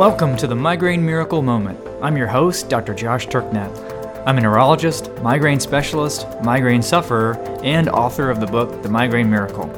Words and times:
Welcome 0.00 0.34
to 0.38 0.46
the 0.46 0.56
Migraine 0.56 1.04
Miracle 1.04 1.42
Moment. 1.42 1.78
I'm 2.00 2.16
your 2.16 2.26
host, 2.26 2.70
Dr. 2.70 2.94
Josh 2.94 3.26
Turknett. 3.26 3.70
I'm 4.26 4.38
a 4.38 4.40
neurologist, 4.40 5.12
migraine 5.20 5.60
specialist, 5.60 6.26
migraine 6.42 6.80
sufferer, 6.80 7.36
and 7.62 7.86
author 7.90 8.30
of 8.30 8.40
the 8.40 8.46
book, 8.46 8.82
The 8.82 8.88
Migraine 8.88 9.28
Miracle. 9.28 9.70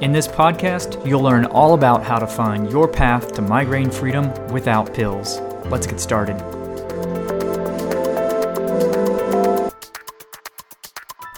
In 0.00 0.10
this 0.10 0.26
podcast, 0.26 1.06
you'll 1.06 1.22
learn 1.22 1.44
all 1.44 1.74
about 1.74 2.02
how 2.02 2.18
to 2.18 2.26
find 2.26 2.68
your 2.72 2.88
path 2.88 3.32
to 3.34 3.40
migraine 3.40 3.88
freedom 3.88 4.32
without 4.48 4.92
pills. 4.92 5.38
Let's 5.66 5.86
get 5.86 6.00
started. 6.00 6.40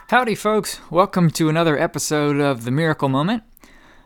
Howdy, 0.08 0.34
folks. 0.34 0.80
Welcome 0.90 1.30
to 1.32 1.50
another 1.50 1.78
episode 1.78 2.40
of 2.40 2.64
The 2.64 2.70
Miracle 2.70 3.10
Moment. 3.10 3.42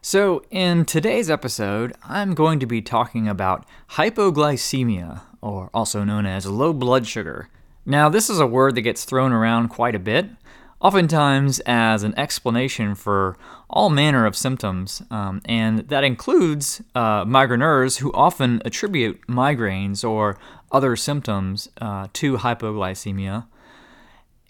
So, 0.07 0.43
in 0.51 0.85
today's 0.85 1.31
episode, 1.31 1.95
I'm 2.07 2.35
going 2.35 2.59
to 2.61 2.67
be 2.67 2.83
talking 2.83 3.27
about 3.27 3.65
hypoglycemia, 3.93 5.23
or 5.41 5.71
also 5.73 6.05
known 6.05 6.27
as 6.27 6.45
low 6.45 6.75
blood 6.75 7.07
sugar. 7.07 7.49
Now, 7.87 8.11
this 8.11 8.29
is 8.29 8.39
a 8.39 8.47
word 8.47 8.75
that 8.75 8.83
gets 8.83 9.07
thrown 9.07 9.33
around 9.33 9.69
quite 9.69 9.95
a 9.95 9.99
bit, 9.99 10.27
oftentimes 10.79 11.61
as 11.61 12.03
an 12.03 12.13
explanation 12.19 12.95
for 12.95 13.39
all 13.71 13.89
manner 13.89 14.27
of 14.27 14.37
symptoms, 14.37 15.01
um, 15.11 15.41
and 15.47 15.89
that 15.89 16.05
includes 16.05 16.83
uh, 16.95 17.25
migraineurs 17.25 18.01
who 18.01 18.13
often 18.13 18.61
attribute 18.67 19.27
migraines 19.27 20.07
or 20.07 20.37
other 20.71 20.97
symptoms 20.97 21.71
uh, 21.81 22.09
to 22.13 22.37
hypoglycemia. 22.37 23.47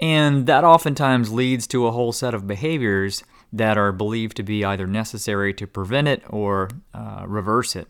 And 0.00 0.46
that 0.46 0.64
oftentimes 0.64 1.32
leads 1.32 1.68
to 1.68 1.86
a 1.86 1.92
whole 1.92 2.10
set 2.10 2.34
of 2.34 2.48
behaviors 2.48 3.22
that 3.54 3.78
are 3.78 3.92
believed 3.92 4.36
to 4.36 4.42
be 4.42 4.64
either 4.64 4.86
necessary 4.86 5.54
to 5.54 5.66
prevent 5.66 6.08
it 6.08 6.22
or 6.28 6.68
uh, 6.92 7.24
reverse 7.26 7.76
it. 7.76 7.88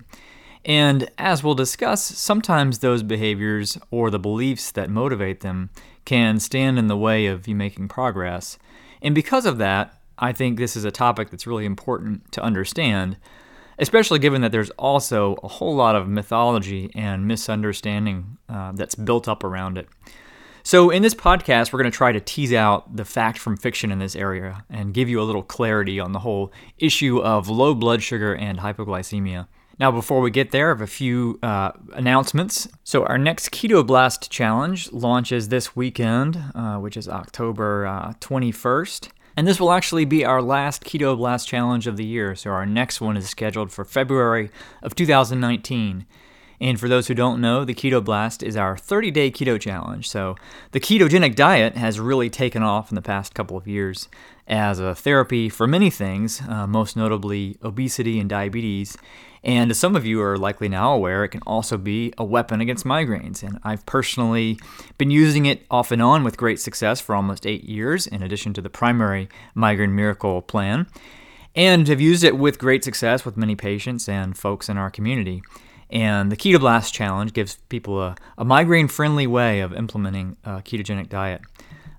And 0.64 1.10
as 1.18 1.42
we'll 1.42 1.54
discuss, 1.54 2.02
sometimes 2.02 2.78
those 2.78 3.02
behaviors 3.02 3.78
or 3.90 4.10
the 4.10 4.18
beliefs 4.18 4.70
that 4.72 4.90
motivate 4.90 5.40
them 5.40 5.70
can 6.04 6.38
stand 6.38 6.78
in 6.78 6.86
the 6.86 6.96
way 6.96 7.26
of 7.26 7.48
you 7.48 7.54
making 7.54 7.88
progress. 7.88 8.58
And 9.02 9.14
because 9.14 9.46
of 9.46 9.58
that, 9.58 10.00
I 10.18 10.32
think 10.32 10.58
this 10.58 10.76
is 10.76 10.84
a 10.84 10.90
topic 10.90 11.30
that's 11.30 11.46
really 11.46 11.66
important 11.66 12.30
to 12.32 12.42
understand, 12.42 13.16
especially 13.78 14.18
given 14.18 14.42
that 14.42 14.52
there's 14.52 14.70
also 14.70 15.34
a 15.42 15.48
whole 15.48 15.74
lot 15.74 15.96
of 15.96 16.08
mythology 16.08 16.90
and 16.94 17.26
misunderstanding 17.26 18.38
uh, 18.48 18.72
that's 18.72 18.94
built 18.94 19.28
up 19.28 19.44
around 19.44 19.76
it. 19.76 19.88
So, 20.66 20.88
in 20.88 21.02
this 21.02 21.12
podcast, 21.12 21.72
we're 21.74 21.80
going 21.80 21.92
to 21.92 21.96
try 21.96 22.10
to 22.10 22.20
tease 22.20 22.54
out 22.54 22.96
the 22.96 23.04
fact 23.04 23.36
from 23.36 23.58
fiction 23.58 23.92
in 23.92 23.98
this 23.98 24.16
area 24.16 24.64
and 24.70 24.94
give 24.94 25.10
you 25.10 25.20
a 25.20 25.22
little 25.22 25.42
clarity 25.42 26.00
on 26.00 26.12
the 26.12 26.20
whole 26.20 26.54
issue 26.78 27.18
of 27.18 27.50
low 27.50 27.74
blood 27.74 28.02
sugar 28.02 28.34
and 28.34 28.60
hypoglycemia. 28.60 29.46
Now, 29.78 29.90
before 29.90 30.22
we 30.22 30.30
get 30.30 30.52
there, 30.52 30.68
I 30.68 30.70
have 30.70 30.80
a 30.80 30.86
few 30.86 31.38
uh, 31.42 31.72
announcements. 31.92 32.66
So, 32.82 33.04
our 33.04 33.18
next 33.18 33.50
Keto 33.50 33.86
Blast 33.86 34.30
Challenge 34.30 34.90
launches 34.90 35.50
this 35.50 35.76
weekend, 35.76 36.42
uh, 36.54 36.76
which 36.76 36.96
is 36.96 37.10
October 37.10 37.86
uh, 37.86 38.14
21st. 38.20 39.10
And 39.36 39.46
this 39.46 39.60
will 39.60 39.70
actually 39.70 40.06
be 40.06 40.24
our 40.24 40.40
last 40.40 40.82
Keto 40.82 41.14
Blast 41.14 41.46
Challenge 41.46 41.86
of 41.86 41.98
the 41.98 42.06
year. 42.06 42.34
So, 42.34 42.48
our 42.48 42.64
next 42.64 43.02
one 43.02 43.18
is 43.18 43.28
scheduled 43.28 43.70
for 43.70 43.84
February 43.84 44.50
of 44.82 44.94
2019. 44.94 46.06
And 46.64 46.80
for 46.80 46.88
those 46.88 47.08
who 47.08 47.14
don't 47.14 47.42
know, 47.42 47.62
the 47.66 47.74
Keto 47.74 48.02
Blast 48.02 48.42
is 48.42 48.56
our 48.56 48.74
30 48.74 49.10
day 49.10 49.30
keto 49.30 49.60
challenge. 49.60 50.08
So, 50.08 50.34
the 50.72 50.80
ketogenic 50.80 51.34
diet 51.34 51.76
has 51.76 52.00
really 52.00 52.30
taken 52.30 52.62
off 52.62 52.90
in 52.90 52.94
the 52.94 53.02
past 53.02 53.34
couple 53.34 53.58
of 53.58 53.68
years 53.68 54.08
as 54.48 54.78
a 54.78 54.94
therapy 54.94 55.50
for 55.50 55.66
many 55.66 55.90
things, 55.90 56.40
uh, 56.48 56.66
most 56.66 56.96
notably 56.96 57.58
obesity 57.62 58.18
and 58.18 58.30
diabetes. 58.30 58.96
And 59.42 59.72
as 59.72 59.78
some 59.78 59.94
of 59.94 60.06
you 60.06 60.22
are 60.22 60.38
likely 60.38 60.70
now 60.70 60.94
aware, 60.94 61.22
it 61.22 61.28
can 61.28 61.42
also 61.46 61.76
be 61.76 62.14
a 62.16 62.24
weapon 62.24 62.62
against 62.62 62.86
migraines. 62.86 63.42
And 63.42 63.60
I've 63.62 63.84
personally 63.84 64.58
been 64.96 65.10
using 65.10 65.44
it 65.44 65.66
off 65.70 65.90
and 65.90 66.00
on 66.00 66.24
with 66.24 66.38
great 66.38 66.60
success 66.60 66.98
for 66.98 67.14
almost 67.14 67.46
eight 67.46 67.64
years, 67.64 68.06
in 68.06 68.22
addition 68.22 68.54
to 68.54 68.62
the 68.62 68.70
primary 68.70 69.28
Migraine 69.54 69.94
Miracle 69.94 70.40
plan, 70.40 70.86
and 71.54 71.86
have 71.88 72.00
used 72.00 72.24
it 72.24 72.38
with 72.38 72.58
great 72.58 72.84
success 72.84 73.26
with 73.26 73.36
many 73.36 73.54
patients 73.54 74.08
and 74.08 74.34
folks 74.34 74.70
in 74.70 74.78
our 74.78 74.90
community. 74.90 75.42
And 75.90 76.32
the 76.32 76.36
Keto 76.36 76.58
Blast 76.58 76.92
Challenge 76.92 77.32
gives 77.32 77.56
people 77.68 78.00
a, 78.00 78.16
a 78.38 78.44
migraine 78.44 78.88
friendly 78.88 79.26
way 79.26 79.60
of 79.60 79.72
implementing 79.72 80.36
a 80.44 80.62
ketogenic 80.62 81.08
diet. 81.08 81.42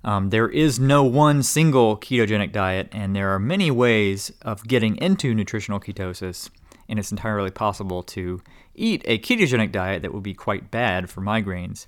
Um, 0.03 0.29
there 0.29 0.47
is 0.47 0.79
no 0.79 1.03
one 1.03 1.41
single 1.41 1.97
ketogenic 1.97 2.51
diet, 2.51 2.89
and 2.91 3.15
there 3.15 3.33
are 3.33 3.39
many 3.39 3.71
ways 3.71 4.31
of 4.43 4.63
getting 4.67 4.97
into 4.97 5.33
nutritional 5.33 5.79
ketosis. 5.79 6.49
And 6.87 6.99
it's 6.99 7.11
entirely 7.11 7.49
possible 7.49 8.03
to 8.03 8.41
eat 8.75 9.01
a 9.05 9.17
ketogenic 9.17 9.71
diet 9.71 10.03
that 10.03 10.13
would 10.13 10.21
be 10.21 10.35
quite 10.35 10.69
bad 10.69 11.09
for 11.09 11.21
migraines. 11.21 11.87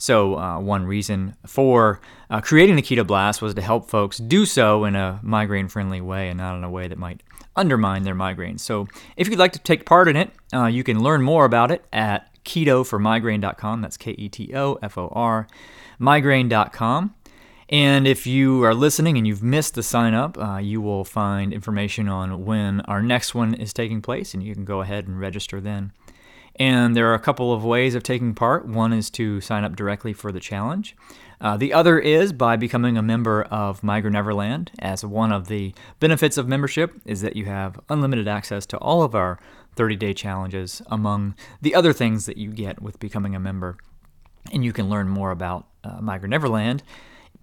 So, 0.00 0.38
uh, 0.38 0.60
one 0.60 0.86
reason 0.86 1.34
for 1.44 2.00
uh, 2.30 2.40
creating 2.40 2.76
the 2.76 2.82
Keto 2.82 3.04
Blast 3.04 3.42
was 3.42 3.54
to 3.54 3.60
help 3.60 3.90
folks 3.90 4.18
do 4.18 4.46
so 4.46 4.84
in 4.84 4.94
a 4.94 5.18
migraine 5.24 5.66
friendly 5.66 6.00
way 6.00 6.28
and 6.28 6.38
not 6.38 6.56
in 6.56 6.62
a 6.62 6.70
way 6.70 6.86
that 6.86 6.98
might 6.98 7.20
undermine 7.58 8.04
their 8.04 8.14
migraines. 8.14 8.60
So, 8.60 8.88
if 9.16 9.28
you'd 9.28 9.38
like 9.38 9.52
to 9.52 9.58
take 9.58 9.84
part 9.84 10.08
in 10.08 10.16
it, 10.16 10.30
uh, 10.54 10.66
you 10.66 10.84
can 10.84 11.02
learn 11.02 11.22
more 11.22 11.44
about 11.44 11.70
it 11.70 11.84
at 11.92 12.32
ketoformigraine.com. 12.44 13.82
That's 13.82 13.96
K 13.96 14.12
E 14.12 14.28
T 14.28 14.54
O 14.54 14.78
F 14.82 14.96
O 14.96 15.08
R, 15.08 15.46
migraine.com. 15.98 17.14
And 17.70 18.06
if 18.06 18.26
you 18.26 18.64
are 18.64 18.74
listening 18.74 19.18
and 19.18 19.26
you've 19.26 19.42
missed 19.42 19.74
the 19.74 19.82
sign 19.82 20.14
up, 20.14 20.38
uh, 20.38 20.56
you 20.56 20.80
will 20.80 21.04
find 21.04 21.52
information 21.52 22.08
on 22.08 22.46
when 22.46 22.80
our 22.82 23.02
next 23.02 23.34
one 23.34 23.52
is 23.52 23.74
taking 23.74 24.00
place, 24.00 24.32
and 24.32 24.42
you 24.42 24.54
can 24.54 24.64
go 24.64 24.80
ahead 24.80 25.06
and 25.06 25.20
register 25.20 25.60
then. 25.60 25.92
And 26.56 26.96
there 26.96 27.08
are 27.10 27.14
a 27.14 27.20
couple 27.20 27.52
of 27.52 27.64
ways 27.64 27.94
of 27.94 28.02
taking 28.02 28.34
part. 28.34 28.66
One 28.66 28.92
is 28.92 29.10
to 29.10 29.40
sign 29.40 29.64
up 29.64 29.76
directly 29.76 30.12
for 30.12 30.32
the 30.32 30.40
challenge. 30.40 30.96
Uh, 31.40 31.56
the 31.56 31.72
other 31.72 31.98
is 31.98 32.32
by 32.32 32.56
becoming 32.56 32.96
a 32.96 33.02
member 33.02 33.42
of 33.44 33.82
Migraine 33.82 34.14
Neverland. 34.14 34.70
As 34.80 35.04
one 35.04 35.32
of 35.32 35.48
the 35.48 35.74
benefits 36.00 36.36
of 36.36 36.48
membership 36.48 37.00
is 37.04 37.20
that 37.20 37.36
you 37.36 37.44
have 37.44 37.78
unlimited 37.88 38.26
access 38.26 38.66
to 38.66 38.78
all 38.78 39.02
of 39.02 39.14
our 39.14 39.38
30-day 39.76 40.14
challenges, 40.14 40.82
among 40.86 41.34
the 41.62 41.74
other 41.74 41.92
things 41.92 42.26
that 42.26 42.36
you 42.36 42.50
get 42.50 42.82
with 42.82 42.98
becoming 42.98 43.36
a 43.36 43.40
member. 43.40 43.76
And 44.52 44.64
you 44.64 44.72
can 44.72 44.88
learn 44.88 45.08
more 45.08 45.30
about 45.30 45.66
uh, 45.84 46.00
Migraine 46.00 46.30
Neverland 46.30 46.82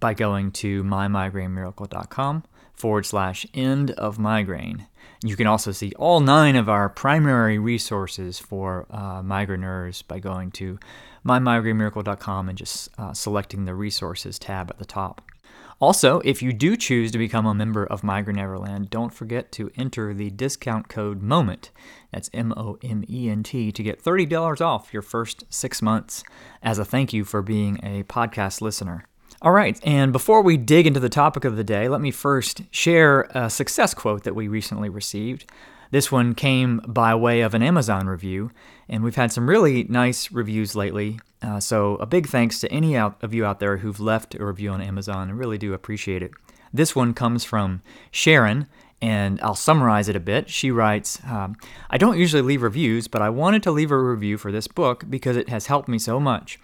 by 0.00 0.12
going 0.12 0.52
to 0.52 0.84
mymigrainemiracle.com 0.84 2.44
forward 2.74 3.06
slash 3.06 3.46
end 3.54 3.92
of 3.92 4.18
migraine. 4.18 4.86
You 5.24 5.34
can 5.34 5.46
also 5.46 5.72
see 5.72 5.92
all 5.96 6.20
nine 6.20 6.56
of 6.56 6.68
our 6.68 6.90
primary 6.90 7.58
resources 7.58 8.38
for 8.38 8.86
uh, 8.90 9.22
migraineurs 9.22 10.06
by 10.06 10.18
going 10.18 10.50
to 10.52 10.78
mymigrainemiracle.com 11.26 12.48
and 12.48 12.56
just 12.56 12.88
uh, 12.98 13.12
selecting 13.12 13.64
the 13.64 13.74
resources 13.74 14.38
tab 14.38 14.70
at 14.70 14.78
the 14.78 14.84
top. 14.84 15.22
Also, 15.78 16.20
if 16.20 16.40
you 16.40 16.54
do 16.54 16.74
choose 16.74 17.12
to 17.12 17.18
become 17.18 17.44
a 17.44 17.52
member 17.52 17.84
of 17.84 18.02
Migraine 18.02 18.36
Neverland, 18.36 18.88
don't 18.88 19.12
forget 19.12 19.52
to 19.52 19.70
enter 19.76 20.14
the 20.14 20.30
discount 20.30 20.88
code 20.88 21.20
MOMENT, 21.20 21.70
that's 22.10 22.30
M 22.32 22.54
O 22.56 22.78
M 22.82 23.04
E 23.10 23.28
N 23.28 23.42
T, 23.42 23.70
to 23.70 23.82
get 23.82 24.02
$30 24.02 24.62
off 24.62 24.94
your 24.94 25.02
first 25.02 25.44
six 25.50 25.82
months 25.82 26.24
as 26.62 26.78
a 26.78 26.84
thank 26.84 27.12
you 27.12 27.24
for 27.24 27.42
being 27.42 27.78
a 27.82 28.04
podcast 28.04 28.62
listener. 28.62 29.04
All 29.42 29.52
right, 29.52 29.78
and 29.82 30.12
before 30.12 30.40
we 30.40 30.56
dig 30.56 30.86
into 30.86 30.98
the 30.98 31.10
topic 31.10 31.44
of 31.44 31.56
the 31.56 31.64
day, 31.64 31.90
let 31.90 32.00
me 32.00 32.10
first 32.10 32.62
share 32.70 33.28
a 33.34 33.50
success 33.50 33.92
quote 33.92 34.24
that 34.24 34.34
we 34.34 34.48
recently 34.48 34.88
received. 34.88 35.44
This 35.90 36.10
one 36.10 36.34
came 36.34 36.80
by 36.86 37.14
way 37.14 37.40
of 37.40 37.54
an 37.54 37.62
Amazon 37.62 38.06
review, 38.06 38.50
and 38.88 39.02
we've 39.02 39.16
had 39.16 39.32
some 39.32 39.48
really 39.48 39.84
nice 39.84 40.30
reviews 40.32 40.74
lately. 40.74 41.20
Uh, 41.42 41.60
so, 41.60 41.96
a 41.96 42.06
big 42.06 42.28
thanks 42.28 42.60
to 42.60 42.72
any 42.72 42.96
out 42.96 43.22
of 43.22 43.34
you 43.34 43.44
out 43.44 43.60
there 43.60 43.78
who've 43.78 44.00
left 44.00 44.34
a 44.34 44.44
review 44.44 44.70
on 44.70 44.80
Amazon. 44.80 45.28
I 45.28 45.32
really 45.32 45.58
do 45.58 45.74
appreciate 45.74 46.22
it. 46.22 46.32
This 46.72 46.96
one 46.96 47.14
comes 47.14 47.44
from 47.44 47.82
Sharon, 48.10 48.66
and 49.00 49.40
I'll 49.40 49.54
summarize 49.54 50.08
it 50.08 50.16
a 50.16 50.20
bit. 50.20 50.48
She 50.50 50.70
writes 50.70 51.20
um, 51.24 51.56
I 51.90 51.98
don't 51.98 52.18
usually 52.18 52.42
leave 52.42 52.62
reviews, 52.62 53.08
but 53.08 53.22
I 53.22 53.30
wanted 53.30 53.62
to 53.64 53.70
leave 53.70 53.90
a 53.90 53.98
review 53.98 54.38
for 54.38 54.50
this 54.50 54.66
book 54.66 55.04
because 55.08 55.36
it 55.36 55.48
has 55.48 55.66
helped 55.66 55.88
me 55.88 55.98
so 55.98 56.18
much. 56.18 56.58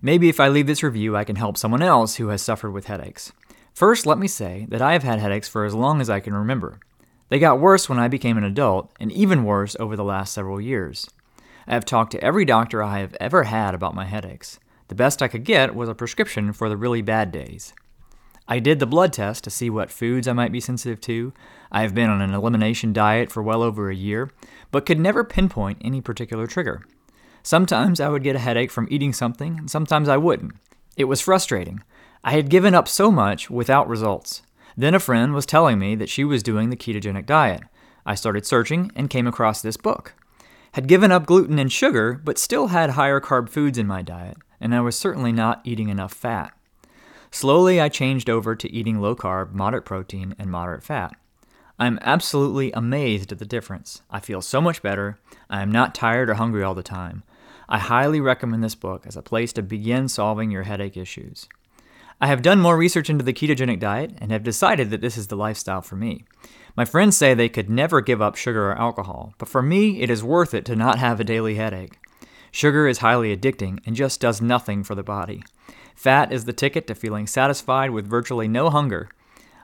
Maybe 0.00 0.28
if 0.28 0.40
I 0.40 0.48
leave 0.48 0.66
this 0.66 0.82
review, 0.82 1.16
I 1.16 1.24
can 1.24 1.36
help 1.36 1.56
someone 1.56 1.82
else 1.82 2.16
who 2.16 2.28
has 2.28 2.42
suffered 2.42 2.72
with 2.72 2.86
headaches. 2.86 3.32
First, 3.72 4.04
let 4.04 4.18
me 4.18 4.26
say 4.26 4.66
that 4.68 4.82
I 4.82 4.92
have 4.92 5.02
had 5.02 5.18
headaches 5.18 5.48
for 5.48 5.64
as 5.64 5.74
long 5.74 6.00
as 6.00 6.10
I 6.10 6.20
can 6.20 6.34
remember. 6.34 6.80
They 7.32 7.38
got 7.38 7.60
worse 7.60 7.88
when 7.88 7.98
I 7.98 8.08
became 8.08 8.36
an 8.36 8.44
adult, 8.44 8.92
and 9.00 9.10
even 9.10 9.44
worse 9.44 9.74
over 9.80 9.96
the 9.96 10.04
last 10.04 10.34
several 10.34 10.60
years. 10.60 11.08
I 11.66 11.72
have 11.72 11.86
talked 11.86 12.12
to 12.12 12.22
every 12.22 12.44
doctor 12.44 12.82
I 12.82 12.98
have 12.98 13.16
ever 13.20 13.44
had 13.44 13.74
about 13.74 13.94
my 13.94 14.04
headaches. 14.04 14.60
The 14.88 14.94
best 14.94 15.22
I 15.22 15.28
could 15.28 15.42
get 15.42 15.74
was 15.74 15.88
a 15.88 15.94
prescription 15.94 16.52
for 16.52 16.68
the 16.68 16.76
really 16.76 17.00
bad 17.00 17.32
days. 17.32 17.72
I 18.46 18.58
did 18.58 18.80
the 18.80 18.86
blood 18.86 19.14
test 19.14 19.44
to 19.44 19.50
see 19.50 19.70
what 19.70 19.90
foods 19.90 20.28
I 20.28 20.34
might 20.34 20.52
be 20.52 20.60
sensitive 20.60 21.00
to. 21.00 21.32
I 21.70 21.80
have 21.80 21.94
been 21.94 22.10
on 22.10 22.20
an 22.20 22.34
elimination 22.34 22.92
diet 22.92 23.32
for 23.32 23.42
well 23.42 23.62
over 23.62 23.88
a 23.88 23.94
year, 23.94 24.30
but 24.70 24.84
could 24.84 25.00
never 25.00 25.24
pinpoint 25.24 25.78
any 25.80 26.02
particular 26.02 26.46
trigger. 26.46 26.84
Sometimes 27.42 27.98
I 27.98 28.10
would 28.10 28.24
get 28.24 28.36
a 28.36 28.40
headache 28.40 28.70
from 28.70 28.88
eating 28.90 29.14
something, 29.14 29.56
and 29.56 29.70
sometimes 29.70 30.10
I 30.10 30.18
wouldn't. 30.18 30.52
It 30.98 31.04
was 31.04 31.22
frustrating. 31.22 31.82
I 32.22 32.32
had 32.32 32.50
given 32.50 32.74
up 32.74 32.88
so 32.88 33.10
much 33.10 33.48
without 33.48 33.88
results. 33.88 34.42
Then 34.76 34.94
a 34.94 35.00
friend 35.00 35.34
was 35.34 35.46
telling 35.46 35.78
me 35.78 35.94
that 35.96 36.08
she 36.08 36.24
was 36.24 36.42
doing 36.42 36.70
the 36.70 36.76
ketogenic 36.76 37.26
diet. 37.26 37.62
I 38.04 38.14
started 38.14 38.46
searching 38.46 38.90
and 38.96 39.10
came 39.10 39.26
across 39.26 39.62
this 39.62 39.76
book. 39.76 40.14
had 40.72 40.88
given 40.88 41.12
up 41.12 41.26
gluten 41.26 41.58
and 41.58 41.70
sugar, 41.70 42.20
but 42.24 42.38
still 42.38 42.68
had 42.68 42.90
higher 42.90 43.20
carb 43.20 43.48
foods 43.48 43.76
in 43.76 43.86
my 43.86 44.02
diet, 44.02 44.38
and 44.60 44.74
I 44.74 44.80
was 44.80 44.96
certainly 44.96 45.32
not 45.32 45.60
eating 45.64 45.88
enough 45.88 46.14
fat. 46.14 46.52
Slowly, 47.30 47.80
I 47.80 47.88
changed 47.88 48.28
over 48.28 48.54
to 48.56 48.72
eating 48.72 49.00
low 49.00 49.14
carb, 49.14 49.52
moderate 49.52 49.84
protein, 49.84 50.34
and 50.38 50.50
moderate 50.50 50.82
fat. 50.82 51.14
I'm 51.78 51.98
absolutely 52.02 52.72
amazed 52.72 53.32
at 53.32 53.38
the 53.38 53.44
difference. 53.44 54.02
I 54.10 54.20
feel 54.20 54.40
so 54.42 54.60
much 54.60 54.82
better. 54.82 55.18
I 55.50 55.62
am 55.62 55.72
not 55.72 55.94
tired 55.94 56.30
or 56.30 56.34
hungry 56.34 56.62
all 56.62 56.74
the 56.74 56.82
time. 56.82 57.22
I 57.68 57.78
highly 57.78 58.20
recommend 58.20 58.62
this 58.62 58.74
book 58.74 59.06
as 59.06 59.16
a 59.16 59.22
place 59.22 59.52
to 59.54 59.62
begin 59.62 60.08
solving 60.08 60.50
your 60.50 60.62
headache 60.64 60.96
issues. 60.96 61.48
I 62.22 62.28
have 62.28 62.40
done 62.40 62.60
more 62.60 62.76
research 62.76 63.10
into 63.10 63.24
the 63.24 63.32
ketogenic 63.32 63.80
diet 63.80 64.12
and 64.18 64.30
have 64.30 64.44
decided 64.44 64.90
that 64.90 65.00
this 65.00 65.18
is 65.18 65.26
the 65.26 65.34
lifestyle 65.34 65.82
for 65.82 65.96
me. 65.96 66.24
My 66.76 66.84
friends 66.84 67.16
say 67.16 67.34
they 67.34 67.48
could 67.48 67.68
never 67.68 68.00
give 68.00 68.22
up 68.22 68.36
sugar 68.36 68.70
or 68.70 68.78
alcohol, 68.78 69.34
but 69.38 69.48
for 69.48 69.60
me, 69.60 70.00
it 70.00 70.08
is 70.08 70.22
worth 70.22 70.54
it 70.54 70.64
to 70.66 70.76
not 70.76 71.00
have 71.00 71.18
a 71.18 71.24
daily 71.24 71.56
headache. 71.56 71.98
Sugar 72.52 72.86
is 72.86 72.98
highly 72.98 73.36
addicting 73.36 73.80
and 73.84 73.96
just 73.96 74.20
does 74.20 74.40
nothing 74.40 74.84
for 74.84 74.94
the 74.94 75.02
body. 75.02 75.42
Fat 75.96 76.30
is 76.32 76.44
the 76.44 76.52
ticket 76.52 76.86
to 76.86 76.94
feeling 76.94 77.26
satisfied 77.26 77.90
with 77.90 78.06
virtually 78.06 78.46
no 78.46 78.70
hunger. 78.70 79.08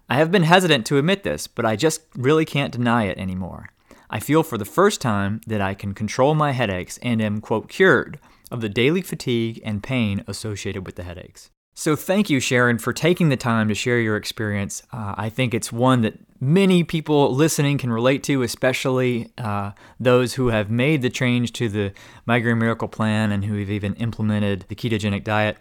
I 0.09 0.17
have 0.17 0.33
been 0.33 0.43
hesitant 0.43 0.85
to 0.87 0.99
admit 0.99 1.23
this, 1.23 1.47
but 1.47 1.65
I 1.65 1.77
just 1.77 2.01
really 2.17 2.45
can't 2.45 2.73
deny 2.73 3.05
it 3.05 3.19
anymore. 3.19 3.69
I 4.11 4.19
feel 4.19 4.43
for 4.43 4.59
the 4.59 4.65
first 4.65 5.01
time 5.01 5.43
that 5.47 5.61
I 5.61 5.75
can 5.75 5.95
control 5.95 6.35
my 6.35 6.51
headaches 6.51 6.99
and 7.05 7.23
am, 7.23 7.41
quote, 7.41 7.69
cured 7.69 8.19
of 8.51 8.63
the 8.63 8.69
daily 8.69 9.03
fatigue 9.03 9.61
and 9.65 9.81
pain 9.81 10.25
associated 10.27 10.85
with 10.85 10.97
the 10.97 11.05
headaches. 11.05 11.51
So, 11.79 11.95
thank 11.95 12.29
you, 12.29 12.41
Sharon, 12.41 12.79
for 12.79 12.93
taking 12.93 13.29
the 13.29 13.37
time 13.37 13.69
to 13.69 13.75
share 13.75 14.01
your 14.01 14.17
experience. 14.17 14.83
Uh, 14.93 15.15
I 15.17 15.29
think 15.29 15.55
it's 15.55 15.71
one 15.71 16.01
that 16.01 16.15
many 16.41 16.83
people 16.83 17.33
listening 17.33 17.79
can 17.79 17.93
relate 17.93 18.25
to, 18.25 18.43
especially 18.43 19.31
uh, 19.39 19.71
those 20.01 20.35
who 20.35 20.49
have 20.49 20.73
made 20.73 21.03
the 21.03 21.09
change 21.09 21.53
to 21.53 21.69
the 21.69 21.93
Migraine 22.27 22.59
Miracle 22.59 22.89
Plan 22.89 23.31
and 23.31 23.45
who 23.45 23.57
have 23.61 23.71
even 23.71 23.95
implemented 23.95 24.65
the 24.67 24.75
ketogenic 24.75 25.23
diet. 25.23 25.57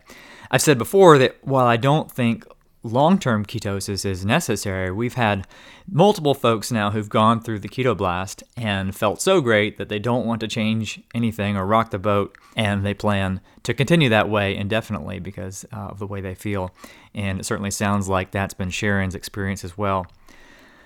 I've 0.50 0.64
said 0.64 0.80
before 0.80 1.20
that 1.20 1.38
while 1.42 1.68
I 1.68 1.78
don't 1.78 2.12
think 2.12 2.48
long 2.88 3.20
term 3.20 3.46
ketosis 3.46 4.06
is 4.06 4.26
necessary. 4.26 4.92
We've 4.92 5.14
had 5.14 5.46
multiple 5.90 6.34
folks 6.34 6.72
now 6.72 6.92
who've 6.92 7.10
gone 7.10 7.42
through 7.42 7.60
the 7.60 7.70
keto 7.70 7.96
blast 7.96 8.44
and 8.56 8.96
felt 8.96 9.22
so 9.22 9.42
great 9.42 9.78
that 9.78 9.90
they 9.90 10.00
don't 10.00 10.26
want 10.26 10.42
to 10.42 10.48
change 10.48 11.00
anything 11.14 11.56
or 11.56 11.66
rock 11.66 11.92
the 11.92 12.00
boat, 12.00 12.38
and 12.56 12.86
they 12.86 12.94
plan 12.94 13.42
to 13.64 13.74
continue 13.74 14.10
that 14.10 14.30
way 14.30 14.56
indefinitely 14.56 15.20
because 15.20 15.66
uh, 15.72 15.90
of 15.90 16.00
the 16.00 16.08
way 16.08 16.22
they 16.22 16.36
feel. 16.36 16.74
And 17.14 17.40
it 17.40 17.46
certainly 17.46 17.72
sounds 17.72 18.10
like 18.10 18.32
that's 18.32 18.54
been 18.54 18.70
Sharon's 18.70 19.16
experience 19.16 19.64
as 19.64 19.78
well. 19.78 20.08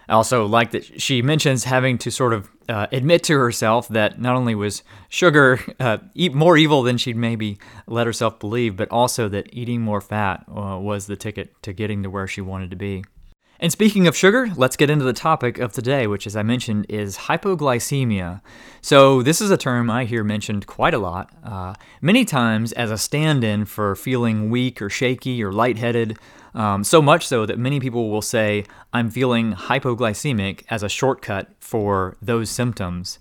I 0.09 0.13
also 0.13 0.45
like 0.45 0.71
that 0.71 1.01
she 1.01 1.21
mentions 1.21 1.63
having 1.63 1.97
to 1.99 2.11
sort 2.11 2.33
of 2.33 2.49
uh, 2.67 2.87
admit 2.91 3.23
to 3.23 3.37
herself 3.37 3.87
that 3.89 4.19
not 4.19 4.35
only 4.35 4.55
was 4.55 4.83
sugar 5.09 5.59
uh, 5.79 5.97
more 6.33 6.57
evil 6.57 6.83
than 6.83 6.97
she'd 6.97 7.17
maybe 7.17 7.59
let 7.87 8.07
herself 8.07 8.39
believe, 8.39 8.75
but 8.75 8.89
also 8.89 9.27
that 9.29 9.49
eating 9.53 9.81
more 9.81 10.01
fat 10.01 10.45
uh, 10.49 10.77
was 10.79 11.07
the 11.07 11.15
ticket 11.15 11.61
to 11.63 11.73
getting 11.73 12.03
to 12.03 12.09
where 12.09 12.27
she 12.27 12.41
wanted 12.41 12.69
to 12.69 12.75
be. 12.75 13.03
And 13.61 13.71
speaking 13.71 14.07
of 14.07 14.17
sugar, 14.17 14.49
let's 14.55 14.75
get 14.75 14.89
into 14.89 15.05
the 15.05 15.13
topic 15.13 15.59
of 15.59 15.71
today, 15.71 16.07
which, 16.07 16.25
as 16.25 16.35
I 16.35 16.41
mentioned, 16.41 16.87
is 16.89 17.15
hypoglycemia. 17.15 18.41
So, 18.81 19.21
this 19.21 19.39
is 19.39 19.51
a 19.51 19.57
term 19.57 19.87
I 19.87 20.05
hear 20.05 20.23
mentioned 20.23 20.65
quite 20.65 20.95
a 20.95 20.97
lot, 20.97 21.29
uh, 21.43 21.75
many 22.01 22.25
times 22.25 22.73
as 22.73 22.89
a 22.89 22.97
stand 22.97 23.43
in 23.43 23.65
for 23.65 23.95
feeling 23.95 24.49
weak 24.49 24.81
or 24.81 24.89
shaky 24.89 25.43
or 25.43 25.53
lightheaded. 25.53 26.17
Um, 26.55 26.83
so 26.83 27.03
much 27.03 27.27
so 27.27 27.45
that 27.45 27.59
many 27.59 27.79
people 27.79 28.09
will 28.09 28.23
say, 28.23 28.65
I'm 28.93 29.11
feeling 29.11 29.53
hypoglycemic 29.53 30.63
as 30.71 30.81
a 30.81 30.89
shortcut 30.89 31.49
for 31.59 32.17
those 32.19 32.49
symptoms 32.49 33.19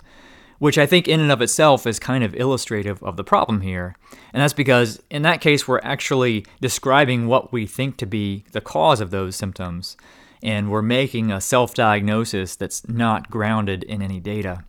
which 0.59 0.77
I 0.77 0.85
think 0.85 1.09
in 1.09 1.21
and 1.21 1.33
of 1.33 1.41
itself 1.41 1.87
is 1.87 1.99
kind 1.99 2.23
of 2.23 2.35
illustrative 2.35 3.03
of 3.03 3.17
the 3.17 3.25
problem 3.25 3.63
here. 3.63 3.97
And 4.35 4.43
that's 4.43 4.53
because 4.53 5.03
in 5.09 5.23
that 5.23 5.41
case, 5.41 5.67
we're 5.67 5.81
actually 5.83 6.45
describing 6.61 7.27
what 7.27 7.51
we 7.51 7.67
think 7.67 7.97
to 7.97 8.05
be 8.05 8.45
the 8.53 8.61
cause 8.61 9.01
of 9.01 9.11
those 9.11 9.37
symptoms 9.37 9.97
and 10.43 10.71
we're 10.71 10.83
making 10.83 11.31
a 11.31 11.41
self 11.41 11.75
diagnosis 11.75 12.57
that's 12.57 12.87
not 12.89 13.31
grounded 13.31 13.83
in 13.85 14.03
any 14.03 14.21
data. 14.21 14.65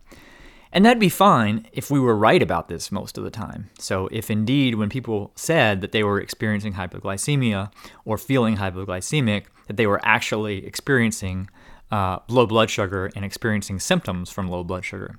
And 0.72 0.84
that'd 0.84 0.98
be 0.98 1.10
fine 1.10 1.66
if 1.72 1.90
we 1.90 2.00
were 2.00 2.16
right 2.16 2.42
about 2.42 2.68
this 2.68 2.90
most 2.90 3.18
of 3.18 3.24
the 3.24 3.30
time. 3.30 3.68
So, 3.78 4.08
if 4.10 4.30
indeed, 4.30 4.76
when 4.76 4.88
people 4.88 5.32
said 5.34 5.82
that 5.82 5.92
they 5.92 6.02
were 6.02 6.18
experiencing 6.18 6.72
hypoglycemia 6.72 7.70
or 8.06 8.16
feeling 8.16 8.56
hypoglycemic, 8.56 9.44
that 9.66 9.76
they 9.76 9.86
were 9.86 10.00
actually 10.02 10.66
experiencing 10.66 11.50
uh, 11.90 12.20
low 12.28 12.46
blood 12.46 12.70
sugar 12.70 13.10
and 13.14 13.24
experiencing 13.24 13.80
symptoms 13.80 14.30
from 14.30 14.48
low 14.48 14.64
blood 14.64 14.84
sugar. 14.84 15.18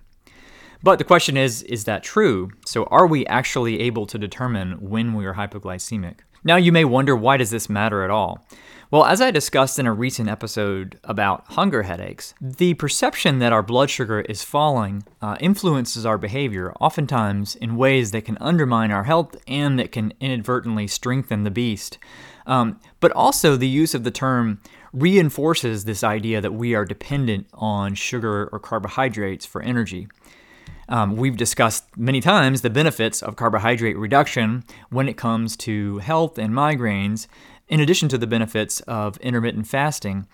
But 0.81 0.97
the 0.97 1.05
question 1.05 1.37
is 1.37 1.61
is 1.63 1.83
that 1.83 2.03
true? 2.03 2.49
So, 2.65 2.85
are 2.85 3.05
we 3.05 3.25
actually 3.27 3.79
able 3.81 4.07
to 4.07 4.17
determine 4.17 4.81
when 4.81 5.13
we 5.13 5.25
are 5.25 5.35
hypoglycemic? 5.35 6.15
Now, 6.43 6.55
you 6.55 6.71
may 6.71 6.83
wonder 6.83 7.15
why 7.15 7.37
does 7.37 7.51
this 7.51 7.69
matter 7.69 8.03
at 8.03 8.09
all? 8.09 8.45
Well, 8.91 9.05
as 9.05 9.21
I 9.21 9.31
discussed 9.31 9.79
in 9.79 9.87
a 9.87 9.93
recent 9.93 10.29
episode 10.29 10.99
about 11.03 11.45
hunger 11.47 11.83
headaches, 11.83 12.33
the 12.39 12.73
perception 12.75 13.39
that 13.39 13.53
our 13.53 13.63
blood 13.63 13.89
sugar 13.89 14.21
is 14.21 14.43
falling 14.43 15.03
uh, 15.21 15.37
influences 15.39 16.05
our 16.05 16.17
behavior, 16.17 16.73
oftentimes 16.79 17.55
in 17.55 17.75
ways 17.75 18.11
that 18.11 18.25
can 18.25 18.37
undermine 18.39 18.91
our 18.91 19.05
health 19.05 19.35
and 19.47 19.79
that 19.79 19.91
can 19.91 20.13
inadvertently 20.19 20.87
strengthen 20.87 21.43
the 21.43 21.51
beast. 21.51 21.97
Um, 22.45 22.79
but 22.99 23.11
also, 23.13 23.55
the 23.55 23.67
use 23.67 23.95
of 23.95 24.03
the 24.03 24.11
term 24.11 24.59
reinforces 24.91 25.85
this 25.85 26.03
idea 26.03 26.41
that 26.41 26.53
we 26.53 26.75
are 26.75 26.85
dependent 26.85 27.47
on 27.53 27.95
sugar 27.95 28.49
or 28.51 28.59
carbohydrates 28.59 29.45
for 29.45 29.61
energy. 29.61 30.07
Um, 30.89 31.15
we've 31.15 31.37
discussed 31.37 31.85
many 31.97 32.19
times 32.19 32.61
the 32.61 32.69
benefits 32.69 33.23
of 33.23 33.35
carbohydrate 33.35 33.97
reduction 33.97 34.63
when 34.89 35.07
it 35.07 35.17
comes 35.17 35.55
to 35.57 35.99
health 35.99 36.37
and 36.37 36.53
migraines, 36.53 37.27
in 37.67 37.79
addition 37.79 38.09
to 38.09 38.17
the 38.17 38.27
benefits 38.27 38.79
of 38.81 39.17
intermittent 39.17 39.67
fasting. 39.67 40.27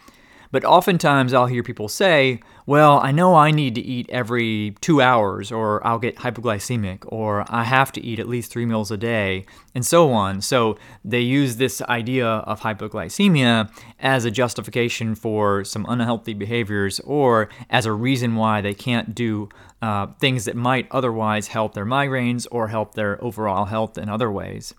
But 0.51 0.65
oftentimes 0.65 1.31
I'll 1.31 1.45
hear 1.45 1.61
people 1.61 1.87
say, 1.87 2.39
well, 2.65 2.99
I 3.03 3.11
know 3.11 3.35
I 3.35 3.51
need 3.51 3.75
to 3.75 3.81
eat 3.81 4.09
every 4.09 4.75
two 4.81 4.99
hours, 4.99 5.51
or 5.51 5.85
I'll 5.85 5.99
get 5.99 6.17
hypoglycemic, 6.17 7.03
or 7.05 7.45
I 7.47 7.63
have 7.63 7.91
to 7.91 8.01
eat 8.01 8.19
at 8.19 8.27
least 8.27 8.51
three 8.51 8.65
meals 8.65 8.89
a 8.89 8.97
day, 8.97 9.45
and 9.75 9.85
so 9.85 10.11
on. 10.11 10.41
So 10.41 10.75
they 11.05 11.21
use 11.21 11.57
this 11.57 11.83
idea 11.83 12.25
of 12.27 12.61
hypoglycemia 12.61 13.71
as 13.99 14.25
a 14.25 14.31
justification 14.31 15.13
for 15.13 15.63
some 15.63 15.85
unhealthy 15.87 16.33
behaviors, 16.33 16.99
or 17.01 17.49
as 17.69 17.85
a 17.85 17.93
reason 17.93 18.35
why 18.35 18.61
they 18.61 18.73
can't 18.73 19.13
do 19.13 19.49
uh, 19.83 20.07
things 20.19 20.45
that 20.45 20.55
might 20.55 20.87
otherwise 20.89 21.49
help 21.49 21.75
their 21.75 21.85
migraines 21.85 22.47
or 22.49 22.69
help 22.69 22.95
their 22.95 23.23
overall 23.23 23.65
health 23.65 23.99
in 23.99 24.09
other 24.09 24.31
ways. 24.31 24.73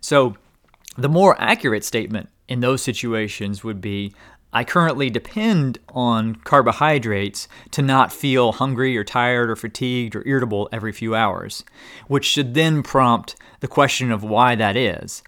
So 0.00 0.36
the 0.96 1.08
more 1.08 1.40
accurate 1.40 1.84
statement 1.84 2.28
in 2.48 2.60
those 2.60 2.82
situations 2.82 3.64
would 3.64 3.80
be 3.80 4.12
I 4.54 4.64
currently 4.64 5.08
depend 5.08 5.78
on 5.94 6.34
carbohydrates 6.34 7.48
to 7.70 7.80
not 7.80 8.12
feel 8.12 8.52
hungry 8.52 8.98
or 8.98 9.04
tired 9.04 9.48
or 9.48 9.56
fatigued 9.56 10.14
or 10.14 10.22
irritable 10.26 10.68
every 10.70 10.92
few 10.92 11.14
hours, 11.14 11.64
which 12.06 12.26
should 12.26 12.52
then 12.52 12.82
prompt 12.82 13.34
the 13.60 13.68
question 13.68 14.12
of 14.12 14.22
why 14.22 14.54
that 14.56 14.76
is 14.76 15.22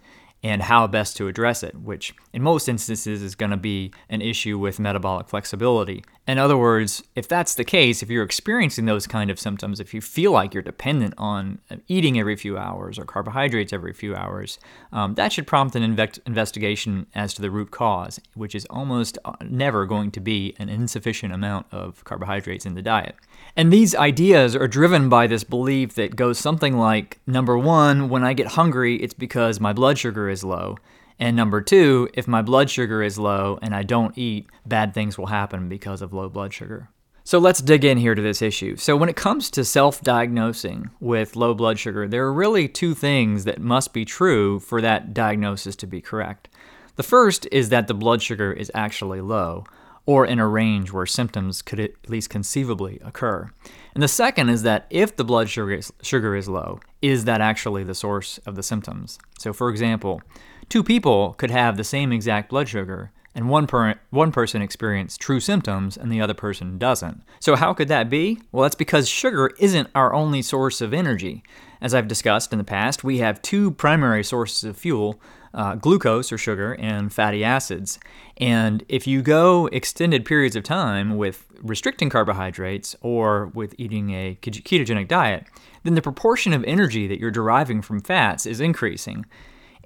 and 0.44 0.62
how 0.62 0.86
best 0.86 1.16
to 1.16 1.26
address 1.26 1.62
it, 1.62 1.74
which 1.74 2.14
in 2.34 2.42
most 2.42 2.68
instances 2.68 3.22
is 3.22 3.34
going 3.34 3.50
to 3.50 3.56
be 3.56 3.90
an 4.10 4.20
issue 4.20 4.58
with 4.58 4.78
metabolic 4.78 5.26
flexibility. 5.26 6.04
In 6.28 6.38
other 6.38 6.56
words, 6.56 7.02
if 7.14 7.26
that's 7.26 7.54
the 7.54 7.64
case, 7.64 8.02
if 8.02 8.10
you're 8.10 8.24
experiencing 8.24 8.84
those 8.84 9.06
kind 9.06 9.30
of 9.30 9.40
symptoms, 9.40 9.80
if 9.80 9.94
you 9.94 10.02
feel 10.02 10.32
like 10.32 10.52
you're 10.52 10.62
dependent 10.62 11.14
on 11.16 11.60
eating 11.88 12.18
every 12.18 12.36
few 12.36 12.58
hours 12.58 12.98
or 12.98 13.04
carbohydrates 13.04 13.72
every 13.72 13.94
few 13.94 14.14
hours, 14.14 14.58
um, 14.92 15.14
that 15.14 15.32
should 15.32 15.46
prompt 15.46 15.76
an 15.76 15.96
inve- 15.96 16.18
investigation 16.26 17.06
as 17.14 17.32
to 17.34 17.42
the 17.42 17.50
root 17.50 17.70
cause, 17.70 18.20
which 18.34 18.54
is 18.54 18.66
almost 18.66 19.16
uh, 19.24 19.32
never 19.42 19.86
going 19.86 20.10
to 20.10 20.20
be 20.20 20.54
an 20.58 20.68
insufficient 20.68 21.32
amount 21.32 21.66
of 21.72 22.04
carbohydrates 22.04 22.66
in 22.66 22.74
the 22.74 22.82
diet. 22.82 23.16
And 23.56 23.72
these 23.72 23.94
ideas 23.94 24.54
are 24.56 24.68
driven 24.68 25.08
by 25.08 25.26
this 25.26 25.44
belief 25.44 25.94
that 25.94 26.16
goes 26.16 26.38
something 26.38 26.76
like 26.76 27.20
number 27.26 27.56
one, 27.56 28.08
when 28.08 28.24
I 28.24 28.34
get 28.34 28.48
hungry, 28.48 28.96
it's 28.96 29.14
because 29.14 29.60
my 29.60 29.72
blood 29.72 29.98
sugar 29.98 30.28
is 30.34 30.44
low. 30.44 30.76
And 31.18 31.36
number 31.36 31.62
two, 31.62 32.10
if 32.12 32.28
my 32.28 32.42
blood 32.42 32.68
sugar 32.68 33.02
is 33.02 33.18
low 33.18 33.58
and 33.62 33.74
I 33.74 33.84
don't 33.84 34.18
eat, 34.18 34.48
bad 34.66 34.92
things 34.92 35.16
will 35.16 35.28
happen 35.28 35.68
because 35.68 36.02
of 36.02 36.12
low 36.12 36.28
blood 36.28 36.52
sugar. 36.52 36.90
So 37.26 37.38
let's 37.38 37.62
dig 37.62 37.86
in 37.86 37.96
here 37.96 38.14
to 38.14 38.20
this 38.20 38.42
issue. 38.42 38.76
So, 38.76 38.98
when 38.98 39.08
it 39.08 39.16
comes 39.16 39.50
to 39.52 39.64
self 39.64 40.02
diagnosing 40.02 40.90
with 41.00 41.36
low 41.36 41.54
blood 41.54 41.78
sugar, 41.78 42.06
there 42.06 42.24
are 42.24 42.32
really 42.32 42.68
two 42.68 42.92
things 42.92 43.44
that 43.44 43.62
must 43.62 43.94
be 43.94 44.04
true 44.04 44.60
for 44.60 44.82
that 44.82 45.14
diagnosis 45.14 45.74
to 45.76 45.86
be 45.86 46.02
correct. 46.02 46.50
The 46.96 47.02
first 47.02 47.48
is 47.50 47.70
that 47.70 47.86
the 47.86 47.94
blood 47.94 48.20
sugar 48.20 48.52
is 48.52 48.70
actually 48.74 49.22
low 49.22 49.64
or 50.06 50.26
in 50.26 50.38
a 50.38 50.46
range 50.46 50.92
where 50.92 51.06
symptoms 51.06 51.62
could 51.62 51.80
at 51.80 51.92
least 52.08 52.30
conceivably 52.30 53.00
occur. 53.04 53.50
And 53.94 54.02
the 54.02 54.08
second 54.08 54.50
is 54.50 54.62
that 54.62 54.86
if 54.90 55.16
the 55.16 55.24
blood 55.24 55.48
sugar 55.48 55.72
is, 55.72 55.92
sugar 56.02 56.36
is 56.36 56.48
low, 56.48 56.80
is 57.00 57.24
that 57.24 57.40
actually 57.40 57.84
the 57.84 57.94
source 57.94 58.38
of 58.46 58.56
the 58.56 58.62
symptoms? 58.62 59.18
So, 59.38 59.52
for 59.52 59.70
example, 59.70 60.20
two 60.68 60.82
people 60.82 61.34
could 61.34 61.50
have 61.50 61.76
the 61.76 61.84
same 61.84 62.12
exact 62.12 62.50
blood 62.50 62.68
sugar 62.68 63.12
and 63.34 63.48
one, 63.48 63.66
per- 63.66 63.98
one 64.10 64.30
person 64.30 64.62
experiences 64.62 65.18
true 65.18 65.40
symptoms 65.40 65.96
and 65.96 66.12
the 66.12 66.20
other 66.20 66.34
person 66.34 66.78
doesn't. 66.78 67.22
So, 67.40 67.56
how 67.56 67.74
could 67.74 67.88
that 67.88 68.08
be? 68.08 68.40
Well, 68.52 68.62
that's 68.62 68.74
because 68.74 69.08
sugar 69.08 69.50
isn't 69.58 69.88
our 69.94 70.14
only 70.14 70.42
source 70.42 70.80
of 70.80 70.94
energy. 70.94 71.42
As 71.80 71.94
I've 71.94 72.08
discussed 72.08 72.52
in 72.52 72.58
the 72.58 72.64
past, 72.64 73.04
we 73.04 73.18
have 73.18 73.42
two 73.42 73.72
primary 73.72 74.24
sources 74.24 74.64
of 74.64 74.76
fuel 74.76 75.20
uh, 75.54 75.76
glucose 75.76 76.32
or 76.32 76.38
sugar 76.38 76.74
and 76.74 77.12
fatty 77.12 77.44
acids. 77.44 77.98
And 78.36 78.84
if 78.88 79.06
you 79.06 79.22
go 79.22 79.66
extended 79.68 80.24
periods 80.24 80.56
of 80.56 80.64
time 80.64 81.16
with 81.16 81.46
restricting 81.62 82.10
carbohydrates 82.10 82.96
or 83.00 83.46
with 83.54 83.74
eating 83.78 84.10
a 84.10 84.36
ketogenic 84.42 85.08
diet, 85.08 85.46
then 85.84 85.94
the 85.94 86.02
proportion 86.02 86.52
of 86.52 86.64
energy 86.64 87.06
that 87.06 87.18
you're 87.18 87.30
deriving 87.30 87.80
from 87.80 88.00
fats 88.00 88.46
is 88.46 88.60
increasing. 88.60 89.24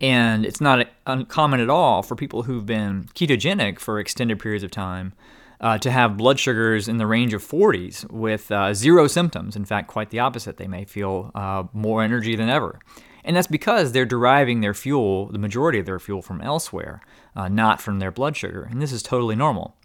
And 0.01 0.47
it's 0.47 0.61
not 0.61 0.89
uncommon 1.07 1.61
at 1.61 1.69
all 1.69 2.03
for 2.03 2.15
people 2.15 2.45
who've 2.45 2.65
been 2.65 3.09
ketogenic 3.15 3.79
for 3.79 3.99
extended 3.99 4.39
periods 4.39 4.65
of 4.65 4.71
time 4.71 5.13
uh, 5.61 5.77
to 5.79 5.91
have 5.91 6.17
blood 6.17 6.39
sugars 6.39 6.89
in 6.89 6.99
the 6.99 7.07
range 7.07 7.35
of 7.35 7.43
40s 7.43 8.09
with 8.11 8.51
uh, 8.53 8.73
zero 8.75 9.09
symptoms. 9.09 9.57
In 9.57 9.65
fact, 9.65 9.89
quite 9.89 10.11
the 10.11 10.21
opposite. 10.21 10.57
They 10.57 10.69
may 10.69 10.85
feel 10.85 11.33
uh, 11.35 11.65
more 11.73 12.03
energy 12.03 12.37
than 12.37 12.49
ever. 12.49 12.79
And 13.29 13.37
that's 13.37 13.47
because 13.47 13.93
they're 13.93 14.07
deriving 14.07 14.63
their 14.63 14.73
fuel, 14.73 15.27
the 15.27 15.39
majority 15.39 15.79
of 15.79 15.85
their 15.85 15.99
fuel, 15.99 16.23
from 16.23 16.41
elsewhere, 16.41 17.03
uh, 17.37 17.47
not 17.47 17.79
from 17.79 17.99
their 17.99 18.11
blood 18.11 18.39
sugar. 18.39 18.67
And 18.71 18.81
this 18.81 18.91
is 18.91 19.03
totally 19.03 19.37
normal. 19.37 19.77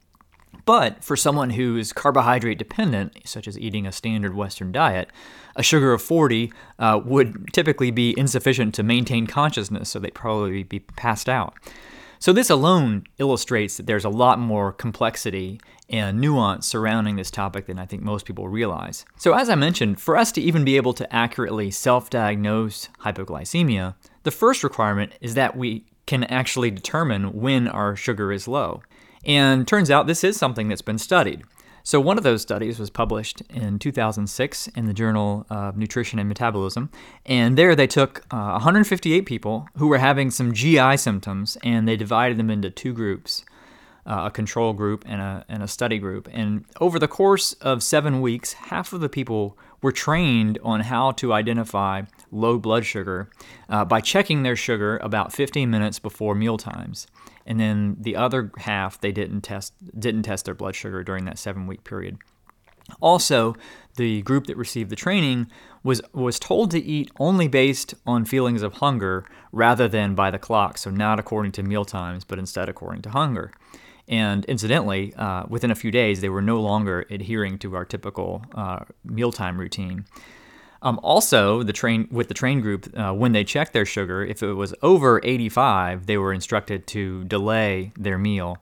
But 0.64 1.04
for 1.04 1.18
someone 1.18 1.50
who 1.50 1.76
is 1.76 1.92
carbohydrate 1.92 2.58
dependent, 2.58 3.18
such 3.26 3.46
as 3.50 3.60
eating 3.60 3.86
a 3.86 3.92
standard 3.92 4.34
Western 4.34 4.72
diet, 4.72 5.10
a 5.58 5.62
sugar 5.62 5.92
of 5.92 6.02
40 6.02 6.54
uh, 6.80 7.02
would 7.04 7.52
typically 7.52 7.92
be 7.92 8.18
insufficient 8.18 8.74
to 8.76 8.84
maintain 8.84 9.28
consciousness, 9.28 9.90
so 9.90 10.00
they'd 10.00 10.14
probably 10.14 10.64
be 10.64 10.80
passed 10.80 11.28
out. 11.28 11.54
So, 12.20 12.32
this 12.32 12.50
alone 12.50 13.04
illustrates 13.18 13.76
that 13.76 13.88
there's 13.88 14.06
a 14.06 14.10
lot 14.10 14.40
more 14.40 14.72
complexity 14.72 15.60
and 15.90 16.20
nuance 16.20 16.66
surrounding 16.68 17.16
this 17.16 17.32
topic 17.32 17.68
than 17.68 17.80
I 17.80 17.86
think 17.86 18.04
most 18.04 18.26
people 18.26 18.48
realize. 18.48 19.06
So, 19.18 19.34
as 19.34 19.50
I 19.50 19.56
mentioned, 19.56 20.00
for 20.00 20.18
us 20.18 20.32
to 20.34 20.42
even 20.42 20.64
be 20.64 20.78
able 20.78 20.94
to 20.94 21.16
accurately 21.16 21.72
self 21.72 22.10
diagnose 22.10 22.90
hypoglycemia, 23.02 23.96
the 24.24 24.32
first 24.32 24.64
requirement 24.64 25.14
is 25.22 25.36
that 25.36 25.56
we 25.58 25.86
can 26.06 26.24
actually 26.26 26.72
determine 26.72 27.34
when 27.34 27.68
our 27.68 27.96
sugar 27.96 28.32
is 28.32 28.48
low. 28.48 28.82
And 29.26 29.68
turns 29.68 29.90
out 29.90 30.08
this 30.08 30.24
is 30.24 30.36
something 30.36 30.68
that's 30.68 30.82
been 30.82 30.98
studied. 30.98 31.44
So, 31.86 32.00
one 32.00 32.18
of 32.18 32.24
those 32.24 32.42
studies 32.42 32.80
was 32.80 32.90
published 32.90 33.42
in 33.50 33.78
2006 33.78 34.68
in 34.70 34.86
the 34.86 34.94
Journal 34.94 35.46
of 35.50 35.76
Nutrition 35.76 36.18
and 36.18 36.30
Metabolism. 36.30 36.90
And 37.26 37.58
there 37.58 37.76
they 37.76 37.88
took 37.88 38.20
uh, 38.32 38.52
158 38.52 39.26
people 39.26 39.68
who 39.78 39.88
were 39.88 39.98
having 39.98 40.32
some 40.32 40.54
GI 40.54 40.96
symptoms 40.96 41.58
and 41.62 41.86
they 41.86 41.98
divided 41.98 42.38
them 42.38 42.50
into 42.50 42.70
two 42.70 42.94
groups 42.94 43.44
uh, 44.06 44.24
a 44.26 44.32
control 44.32 44.74
group 44.74 45.04
and 45.08 45.22
a, 45.22 45.46
and 45.48 45.64
a 45.64 45.68
study 45.68 46.00
group. 46.00 46.28
And 46.32 46.66
over 46.80 47.00
the 47.00 47.08
course 47.08 47.54
of 47.54 47.84
seven 47.84 48.22
weeks, 48.22 48.54
half 48.54 48.94
of 48.94 49.02
the 49.02 49.10
people 49.10 49.58
were 49.82 49.92
trained 49.92 50.60
on 50.64 50.82
how 50.82 51.12
to 51.12 51.34
identify 51.34 52.04
low 52.32 52.58
blood 52.58 52.86
sugar 52.86 53.30
uh, 53.70 53.86
by 53.86 54.02
checking 54.02 54.44
their 54.44 54.56
sugar 54.56 54.98
about 54.98 55.34
15 55.34 55.70
minutes 55.70 56.00
before 56.00 56.36
meal 56.36 56.58
times 56.58 57.08
and 57.46 57.60
then 57.60 57.98
the 58.00 58.16
other 58.16 58.52
half 58.60 59.00
they 59.00 59.12
didn't 59.12 59.42
test 59.42 59.74
didn't 60.00 60.24
test 60.24 60.46
their 60.46 60.54
blood 60.54 60.76
sugar 60.76 61.04
during 61.04 61.26
that 61.26 61.38
seven 61.38 61.68
week 61.68 61.84
period. 61.84 62.18
Also, 63.00 63.56
the 63.96 64.22
group 64.24 64.48
that 64.48 64.58
received 64.58 64.90
the 64.90 64.96
training 64.96 65.48
was 65.84 66.02
was 66.14 66.40
told 66.40 66.72
to 66.72 66.80
eat 66.80 67.12
only 67.20 67.48
based 67.48 67.94
on 68.06 68.26
feelings 68.26 68.62
of 68.62 68.74
hunger 68.74 69.26
rather 69.52 69.88
than 69.88 70.16
by 70.16 70.32
the 70.32 70.40
clock, 70.40 70.78
so 70.78 70.90
not 70.90 71.20
according 71.20 71.52
to 71.54 71.64
meal 71.64 71.86
times, 71.86 72.24
but 72.24 72.40
instead 72.40 72.70
according 72.70 73.02
to 73.02 73.10
hunger. 73.10 73.52
And 74.08 74.44
incidentally, 74.46 75.14
uh, 75.16 75.44
within 75.48 75.72
a 75.72 75.76
few 75.76 75.92
days, 75.92 76.22
they 76.22 76.30
were 76.30 76.42
no 76.42 76.60
longer 76.60 77.06
adhering 77.10 77.58
to 77.60 77.76
our 77.76 77.86
typical 77.86 78.44
uh, 78.54 78.80
mealtime 79.06 79.58
routine. 79.58 80.06
Um, 80.82 81.00
also, 81.02 81.64
the 81.64 81.72
train 81.72 82.10
with 82.12 82.28
the 82.28 82.34
train 82.34 82.60
group, 82.60 82.92
uh, 82.98 83.14
when 83.14 83.32
they 83.32 83.46
checked 83.46 83.72
their 83.72 83.86
sugar, 83.86 84.24
if 84.26 84.44
it 84.44 84.54
was 84.54 84.76
over 84.82 85.22
85, 85.24 86.08
they 86.08 86.18
were 86.18 86.34
instructed 86.34 86.86
to 86.88 87.24
delay 87.24 87.94
their 87.98 88.18
meal, 88.18 88.58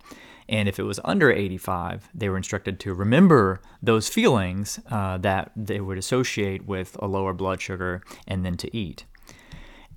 and 0.48 0.70
if 0.70 0.78
it 0.78 0.84
was 0.84 1.00
under 1.04 1.32
85, 1.32 2.10
they 2.14 2.30
were 2.30 2.38
instructed 2.38 2.80
to 2.82 2.94
remember 2.94 3.60
those 3.82 4.08
feelings 4.08 4.80
uh, 4.92 5.18
that 5.18 5.52
they 5.56 5.82
would 5.82 5.98
associate 5.98 6.68
with 6.68 6.96
a 7.00 7.08
lower 7.08 7.34
blood 7.34 7.60
sugar, 7.60 8.04
and 8.28 8.46
then 8.46 8.56
to 8.58 8.78
eat. 8.78 9.06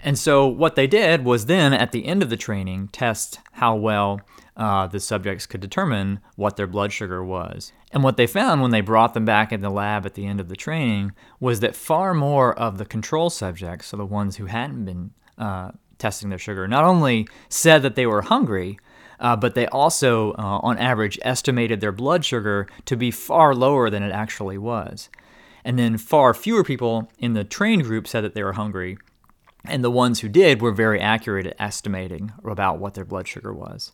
And 0.00 0.18
so, 0.18 0.46
what 0.46 0.76
they 0.76 0.86
did 0.86 1.26
was 1.26 1.44
then, 1.44 1.74
at 1.74 1.92
the 1.92 2.06
end 2.06 2.22
of 2.22 2.30
the 2.30 2.36
training, 2.38 2.88
test 2.88 3.38
how 3.52 3.74
well 3.76 4.22
uh, 4.56 4.87
the 4.87 5.00
subjects 5.00 5.46
could 5.46 5.61
determine 5.61 6.20
what 6.37 6.56
their 6.56 6.66
blood 6.66 6.92
sugar 6.92 7.25
was. 7.25 7.73
And 7.90 8.04
what 8.04 8.16
they 8.16 8.26
found 8.26 8.62
when 8.62 8.70
they 8.70 8.80
brought 8.80 9.14
them 9.14 9.25
back 9.25 9.52
in 9.52 9.61
the 9.61 9.70
lab 9.70 10.06
at 10.06 10.14
the 10.14 10.26
end 10.26 10.40
of 10.40 10.49
the 10.49 10.56
training 10.56 11.12
was 11.40 11.61
that 11.61 11.75
far 11.76 12.14
more 12.14 12.56
of 12.56 12.78
the 12.78 12.84
control 12.84 13.30
subjects, 13.30 13.88
so 13.88 13.96
the 13.96 14.04
ones 14.04 14.37
who 14.37 14.46
hadn't 14.46 14.84
been 14.84 15.11
uh, 15.38 15.73
testing 15.99 16.28
their 16.28 16.38
sugar, 16.38 16.68
not 16.68 16.84
only 16.84 17.26
said 17.49 17.82
that 17.82 17.96
they 17.96 18.06
were 18.06 18.23
hungry, 18.23 18.78
uh, 19.20 19.37
but 19.37 19.54
they 19.54 19.66
also, 19.68 20.32
uh, 20.32 20.58
on 20.62 20.78
average, 20.78 21.18
estimated 21.23 21.80
their 21.80 21.92
blood 21.92 22.25
sugar 22.25 22.66
to 22.84 22.96
be 22.96 23.11
far 23.11 23.54
lower 23.54 23.90
than 23.90 24.02
it 24.02 24.12
actually 24.12 24.58
was. 24.58 25.08
And 25.64 25.78
then 25.78 25.96
far 25.96 26.34
fewer 26.34 26.62
people 26.62 27.11
in 27.18 27.32
the 27.32 27.44
trained 27.44 27.84
group 27.84 28.06
said 28.06 28.23
that 28.23 28.34
they 28.34 28.42
were 28.42 28.52
hungry, 28.52 28.99
and 29.64 29.82
the 29.82 29.90
ones 29.90 30.20
who 30.20 30.28
did 30.28 30.61
were 30.61 30.73
very 30.73 31.00
accurate 31.00 31.46
at 31.46 31.56
estimating 31.58 32.32
about 32.44 32.78
what 32.78 32.94
their 32.94 33.04
blood 33.04 33.26
sugar 33.26 33.52
was. 33.52 33.92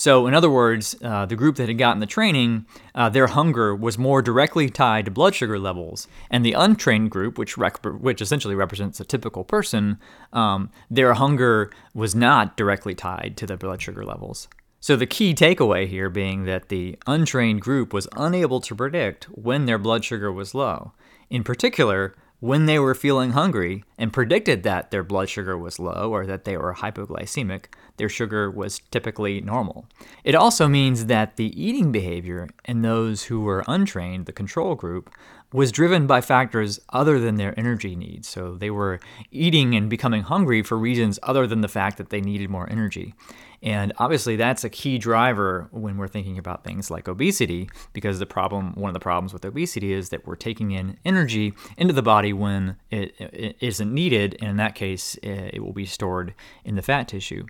So, 0.00 0.26
in 0.26 0.32
other 0.32 0.48
words, 0.48 0.96
uh, 1.02 1.26
the 1.26 1.36
group 1.36 1.56
that 1.56 1.68
had 1.68 1.76
gotten 1.76 2.00
the 2.00 2.06
training, 2.06 2.64
uh, 2.94 3.10
their 3.10 3.26
hunger 3.26 3.76
was 3.76 3.98
more 3.98 4.22
directly 4.22 4.70
tied 4.70 5.04
to 5.04 5.10
blood 5.10 5.34
sugar 5.34 5.58
levels, 5.58 6.08
and 6.30 6.42
the 6.42 6.54
untrained 6.54 7.10
group, 7.10 7.36
which 7.36 7.58
rec- 7.58 7.84
which 7.84 8.22
essentially 8.22 8.54
represents 8.54 8.98
a 8.98 9.04
typical 9.04 9.44
person, 9.44 9.98
um, 10.32 10.70
their 10.90 11.12
hunger 11.12 11.70
was 11.92 12.14
not 12.14 12.56
directly 12.56 12.94
tied 12.94 13.34
to 13.36 13.46
the 13.46 13.58
blood 13.58 13.82
sugar 13.82 14.02
levels. 14.02 14.48
So, 14.80 14.96
the 14.96 15.04
key 15.04 15.34
takeaway 15.34 15.86
here 15.86 16.08
being 16.08 16.46
that 16.46 16.70
the 16.70 16.98
untrained 17.06 17.60
group 17.60 17.92
was 17.92 18.08
unable 18.16 18.60
to 18.62 18.74
predict 18.74 19.26
when 19.26 19.66
their 19.66 19.76
blood 19.76 20.02
sugar 20.02 20.32
was 20.32 20.54
low. 20.54 20.92
In 21.28 21.44
particular, 21.44 22.14
when 22.40 22.64
they 22.64 22.78
were 22.78 22.94
feeling 22.94 23.32
hungry 23.32 23.84
and 23.98 24.12
predicted 24.12 24.62
that 24.62 24.90
their 24.90 25.04
blood 25.04 25.28
sugar 25.28 25.56
was 25.56 25.78
low 25.78 26.10
or 26.10 26.26
that 26.26 26.44
they 26.44 26.56
were 26.56 26.74
hypoglycemic, 26.74 27.66
their 27.98 28.08
sugar 28.08 28.50
was 28.50 28.80
typically 28.90 29.42
normal. 29.42 29.86
It 30.24 30.34
also 30.34 30.66
means 30.66 31.06
that 31.06 31.36
the 31.36 31.62
eating 31.62 31.92
behavior 31.92 32.48
in 32.64 32.80
those 32.80 33.24
who 33.24 33.42
were 33.42 33.62
untrained, 33.68 34.24
the 34.24 34.32
control 34.32 34.74
group, 34.74 35.10
was 35.52 35.72
driven 35.72 36.06
by 36.06 36.20
factors 36.20 36.80
other 36.90 37.18
than 37.18 37.36
their 37.36 37.58
energy 37.58 37.96
needs. 37.96 38.28
So 38.28 38.54
they 38.54 38.70
were 38.70 39.00
eating 39.30 39.74
and 39.74 39.90
becoming 39.90 40.22
hungry 40.22 40.62
for 40.62 40.78
reasons 40.78 41.18
other 41.22 41.46
than 41.46 41.60
the 41.60 41.68
fact 41.68 41.98
that 41.98 42.10
they 42.10 42.20
needed 42.20 42.50
more 42.50 42.70
energy. 42.70 43.14
And 43.62 43.92
obviously, 43.98 44.36
that's 44.36 44.64
a 44.64 44.70
key 44.70 44.96
driver 44.96 45.68
when 45.70 45.98
we're 45.98 46.08
thinking 46.08 46.38
about 46.38 46.64
things 46.64 46.90
like 46.90 47.08
obesity, 47.08 47.68
because 47.92 48.18
the 48.18 48.26
problem, 48.26 48.72
one 48.74 48.88
of 48.88 48.94
the 48.94 49.00
problems 49.00 49.34
with 49.34 49.44
obesity 49.44 49.92
is 49.92 50.08
that 50.10 50.26
we're 50.26 50.36
taking 50.36 50.70
in 50.70 50.96
energy 51.04 51.52
into 51.76 51.92
the 51.92 52.02
body 52.02 52.32
when 52.32 52.76
it, 52.90 53.14
it 53.18 53.56
isn't 53.60 53.92
needed. 53.92 54.36
And 54.40 54.50
in 54.50 54.56
that 54.56 54.74
case, 54.74 55.16
it 55.22 55.62
will 55.62 55.74
be 55.74 55.84
stored 55.84 56.32
in 56.64 56.76
the 56.76 56.82
fat 56.82 57.08
tissue. 57.08 57.44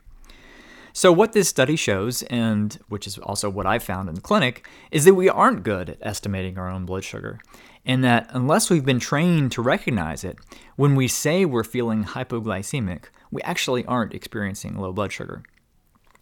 So, 0.92 1.12
what 1.12 1.32
this 1.32 1.48
study 1.48 1.76
shows, 1.76 2.22
and 2.24 2.76
which 2.88 3.06
is 3.06 3.16
also 3.18 3.48
what 3.48 3.66
I 3.66 3.78
found 3.78 4.08
in 4.08 4.16
the 4.16 4.20
clinic, 4.20 4.66
is 4.90 5.04
that 5.04 5.14
we 5.14 5.28
aren't 5.28 5.62
good 5.62 5.90
at 5.90 5.98
estimating 6.02 6.58
our 6.58 6.68
own 6.68 6.84
blood 6.84 7.04
sugar. 7.04 7.38
And 7.84 8.04
that 8.04 8.28
unless 8.30 8.68
we've 8.68 8.84
been 8.84 9.00
trained 9.00 9.52
to 9.52 9.62
recognize 9.62 10.22
it, 10.22 10.38
when 10.76 10.94
we 10.94 11.08
say 11.08 11.44
we're 11.44 11.64
feeling 11.64 12.04
hypoglycemic, 12.04 13.04
we 13.30 13.42
actually 13.42 13.84
aren't 13.86 14.14
experiencing 14.14 14.76
low 14.76 14.92
blood 14.92 15.12
sugar. 15.12 15.42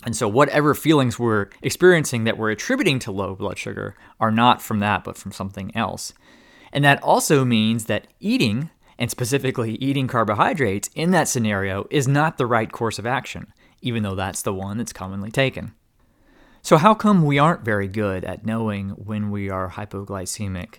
And 0.05 0.17
so, 0.17 0.29
whatever 0.29 0.75
feelings 0.75 1.19
we're 1.19 1.49
experiencing 1.61 2.25
that 2.25 2.39
we're 2.39 2.51
attributing 2.51 3.01
to 3.01 3.13
low 3.13 3.35
blood 3.35 3.59
sugar 3.59 3.97
are 4.21 4.31
not 4.31 4.63
from 4.63 4.79
that, 4.79 5.03
but 5.03 5.17
from 5.17 5.33
something 5.33 5.75
else. 5.77 6.13
And 6.73 6.85
that 6.85 7.03
also 7.03 7.45
means 7.45 7.87
that 7.87 8.07
eating, 8.21 8.71
and 8.99 9.11
specifically 9.11 9.75
eating 9.77 10.07
carbohydrates 10.07 10.91
in 10.95 11.11
that 11.11 11.29
scenario, 11.29 11.87
is 11.91 12.07
not 12.07 12.39
the 12.39 12.47
right 12.47 12.71
course 12.71 12.99
of 12.99 13.07
action, 13.07 13.53
even 13.83 14.05
though 14.05 14.15
that's 14.15 14.43
the 14.43 14.55
one 14.55 14.79
that's 14.79 14.93
commonly 14.93 15.31
taken. 15.31 15.73
So, 16.63 16.77
how 16.77 16.95
come 16.95 17.25
we 17.25 17.39
aren't 17.39 17.65
very 17.65 17.89
good 17.89 18.25
at 18.25 18.47
knowing 18.47 18.91
when 18.91 19.31
we 19.31 19.51
are 19.51 19.71
hypoglycemic? 19.71 20.77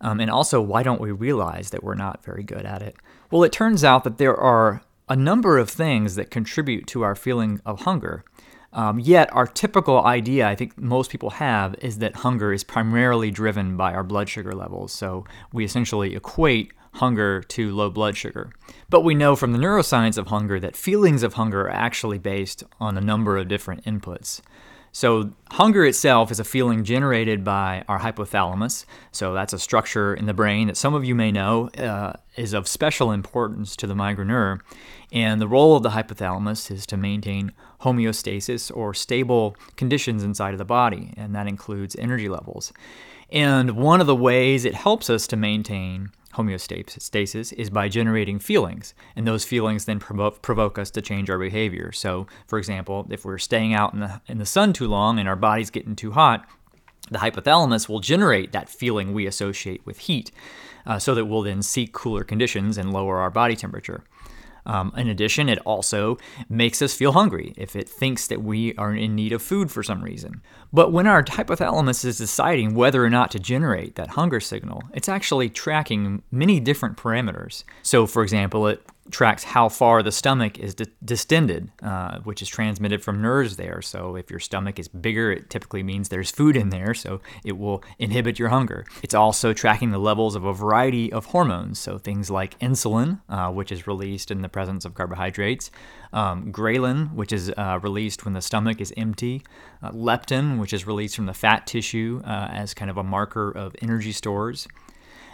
Um, 0.00 0.20
and 0.20 0.30
also, 0.30 0.60
why 0.60 0.82
don't 0.82 1.00
we 1.00 1.10
realize 1.10 1.70
that 1.70 1.82
we're 1.82 1.94
not 1.94 2.24
very 2.24 2.42
good 2.42 2.66
at 2.66 2.82
it? 2.82 2.96
Well, 3.30 3.44
it 3.44 3.52
turns 3.52 3.84
out 3.84 4.04
that 4.04 4.18
there 4.18 4.36
are 4.36 4.82
a 5.08 5.16
number 5.16 5.58
of 5.58 5.70
things 5.70 6.14
that 6.16 6.30
contribute 6.30 6.86
to 6.88 7.02
our 7.02 7.14
feeling 7.14 7.60
of 7.64 7.82
hunger. 7.82 8.24
Um, 8.72 8.98
yet, 8.98 9.32
our 9.32 9.46
typical 9.46 10.04
idea, 10.04 10.46
I 10.46 10.54
think 10.54 10.76
most 10.76 11.10
people 11.10 11.30
have, 11.30 11.74
is 11.80 11.98
that 11.98 12.16
hunger 12.16 12.52
is 12.52 12.62
primarily 12.62 13.30
driven 13.30 13.76
by 13.76 13.94
our 13.94 14.04
blood 14.04 14.28
sugar 14.28 14.52
levels. 14.52 14.92
So 14.92 15.24
we 15.52 15.64
essentially 15.64 16.14
equate 16.14 16.72
hunger 16.96 17.42
to 17.42 17.74
low 17.74 17.90
blood 17.90 18.16
sugar. 18.16 18.50
But 18.88 19.02
we 19.02 19.14
know 19.14 19.36
from 19.36 19.52
the 19.52 19.58
neuroscience 19.58 20.18
of 20.18 20.26
hunger 20.26 20.58
that 20.60 20.76
feelings 20.76 21.22
of 21.22 21.34
hunger 21.34 21.62
are 21.62 21.70
actually 21.70 22.18
based 22.18 22.64
on 22.80 22.96
a 22.96 23.02
number 23.02 23.36
of 23.38 23.48
different 23.48 23.84
inputs. 23.84 24.40
So, 24.96 25.32
hunger 25.50 25.84
itself 25.84 26.30
is 26.30 26.40
a 26.40 26.44
feeling 26.44 26.82
generated 26.82 27.44
by 27.44 27.84
our 27.86 27.98
hypothalamus. 27.98 28.86
So, 29.12 29.34
that's 29.34 29.52
a 29.52 29.58
structure 29.58 30.14
in 30.14 30.24
the 30.24 30.32
brain 30.32 30.68
that 30.68 30.78
some 30.78 30.94
of 30.94 31.04
you 31.04 31.14
may 31.14 31.30
know 31.30 31.68
uh, 31.76 32.14
is 32.36 32.54
of 32.54 32.66
special 32.66 33.12
importance 33.12 33.76
to 33.76 33.86
the 33.86 33.92
migraineur. 33.92 34.58
And 35.12 35.38
the 35.38 35.48
role 35.48 35.76
of 35.76 35.82
the 35.82 35.90
hypothalamus 35.90 36.70
is 36.70 36.86
to 36.86 36.96
maintain 36.96 37.52
homeostasis 37.82 38.74
or 38.74 38.94
stable 38.94 39.54
conditions 39.76 40.24
inside 40.24 40.54
of 40.54 40.58
the 40.58 40.64
body, 40.64 41.12
and 41.14 41.34
that 41.34 41.46
includes 41.46 41.94
energy 41.96 42.30
levels. 42.30 42.72
And 43.30 43.72
one 43.72 44.00
of 44.00 44.06
the 44.06 44.16
ways 44.16 44.64
it 44.64 44.74
helps 44.74 45.10
us 45.10 45.26
to 45.26 45.36
maintain 45.36 46.08
homeostasis 46.36 47.52
is 47.52 47.70
by 47.70 47.88
generating 47.88 48.38
feelings, 48.38 48.94
and 49.14 49.26
those 49.26 49.44
feelings 49.44 49.84
then 49.84 49.98
provoke, 49.98 50.42
provoke 50.42 50.78
us 50.78 50.90
to 50.92 51.02
change 51.02 51.30
our 51.30 51.38
behavior. 51.38 51.92
So, 51.92 52.26
for 52.46 52.58
example, 52.58 53.06
if 53.10 53.24
we're 53.24 53.38
staying 53.38 53.74
out 53.74 53.92
in 53.94 54.00
the, 54.00 54.20
in 54.26 54.38
the 54.38 54.46
sun 54.46 54.72
too 54.72 54.86
long 54.86 55.18
and 55.18 55.28
our 55.28 55.36
body's 55.36 55.70
getting 55.70 55.96
too 55.96 56.12
hot, 56.12 56.46
the 57.10 57.18
hypothalamus 57.18 57.88
will 57.88 58.00
generate 58.00 58.52
that 58.52 58.68
feeling 58.68 59.12
we 59.12 59.26
associate 59.26 59.84
with 59.86 59.98
heat, 59.98 60.30
uh, 60.86 60.98
so 60.98 61.14
that 61.14 61.26
we'll 61.26 61.42
then 61.42 61.62
seek 61.62 61.92
cooler 61.92 62.24
conditions 62.24 62.78
and 62.78 62.92
lower 62.92 63.18
our 63.18 63.30
body 63.30 63.56
temperature. 63.56 64.04
Um, 64.66 64.92
in 64.96 65.08
addition, 65.08 65.48
it 65.48 65.58
also 65.64 66.18
makes 66.48 66.82
us 66.82 66.94
feel 66.94 67.12
hungry 67.12 67.54
if 67.56 67.76
it 67.76 67.88
thinks 67.88 68.26
that 68.26 68.42
we 68.42 68.74
are 68.76 68.94
in 68.94 69.14
need 69.14 69.32
of 69.32 69.42
food 69.42 69.70
for 69.70 69.82
some 69.82 70.02
reason. 70.02 70.42
But 70.72 70.92
when 70.92 71.06
our 71.06 71.22
hypothalamus 71.22 72.04
is 72.04 72.18
deciding 72.18 72.74
whether 72.74 73.04
or 73.04 73.10
not 73.10 73.30
to 73.30 73.38
generate 73.38 73.94
that 73.94 74.08
hunger 74.08 74.40
signal, 74.40 74.82
it's 74.92 75.08
actually 75.08 75.48
tracking 75.48 76.22
many 76.30 76.60
different 76.60 76.96
parameters. 76.96 77.64
So, 77.82 78.06
for 78.06 78.22
example, 78.22 78.66
it 78.66 78.82
tracks 79.10 79.44
how 79.44 79.68
far 79.68 80.02
the 80.02 80.12
stomach 80.12 80.58
is 80.58 80.74
di- 80.74 80.86
distended, 81.04 81.70
uh, 81.82 82.18
which 82.20 82.42
is 82.42 82.48
transmitted 82.48 83.02
from 83.02 83.22
nerves 83.22 83.56
there. 83.56 83.82
So 83.82 84.16
if 84.16 84.30
your 84.30 84.40
stomach 84.40 84.78
is 84.78 84.88
bigger, 84.88 85.32
it 85.32 85.50
typically 85.50 85.82
means 85.82 86.08
there's 86.08 86.30
food 86.30 86.56
in 86.56 86.70
there, 86.70 86.94
so 86.94 87.20
it 87.44 87.58
will 87.58 87.82
inhibit 87.98 88.38
your 88.38 88.48
hunger. 88.48 88.84
It's 89.02 89.14
also 89.14 89.52
tracking 89.52 89.90
the 89.90 89.98
levels 89.98 90.34
of 90.34 90.44
a 90.44 90.52
variety 90.52 91.12
of 91.12 91.26
hormones, 91.26 91.78
so 91.78 91.98
things 91.98 92.30
like 92.30 92.58
insulin, 92.58 93.20
uh, 93.28 93.50
which 93.50 93.72
is 93.72 93.86
released 93.86 94.30
in 94.30 94.42
the 94.42 94.48
presence 94.48 94.84
of 94.84 94.94
carbohydrates, 94.94 95.70
um, 96.12 96.52
ghrelin, 96.52 97.12
which 97.14 97.32
is 97.32 97.52
uh, 97.56 97.78
released 97.82 98.24
when 98.24 98.34
the 98.34 98.42
stomach 98.42 98.80
is 98.80 98.92
empty, 98.96 99.42
uh, 99.82 99.90
leptin, 99.90 100.58
which 100.58 100.72
is 100.72 100.86
released 100.86 101.16
from 101.16 101.26
the 101.26 101.34
fat 101.34 101.66
tissue 101.66 102.22
uh, 102.24 102.48
as 102.50 102.74
kind 102.74 102.90
of 102.90 102.96
a 102.96 103.04
marker 103.04 103.50
of 103.50 103.74
energy 103.82 104.12
stores. 104.12 104.66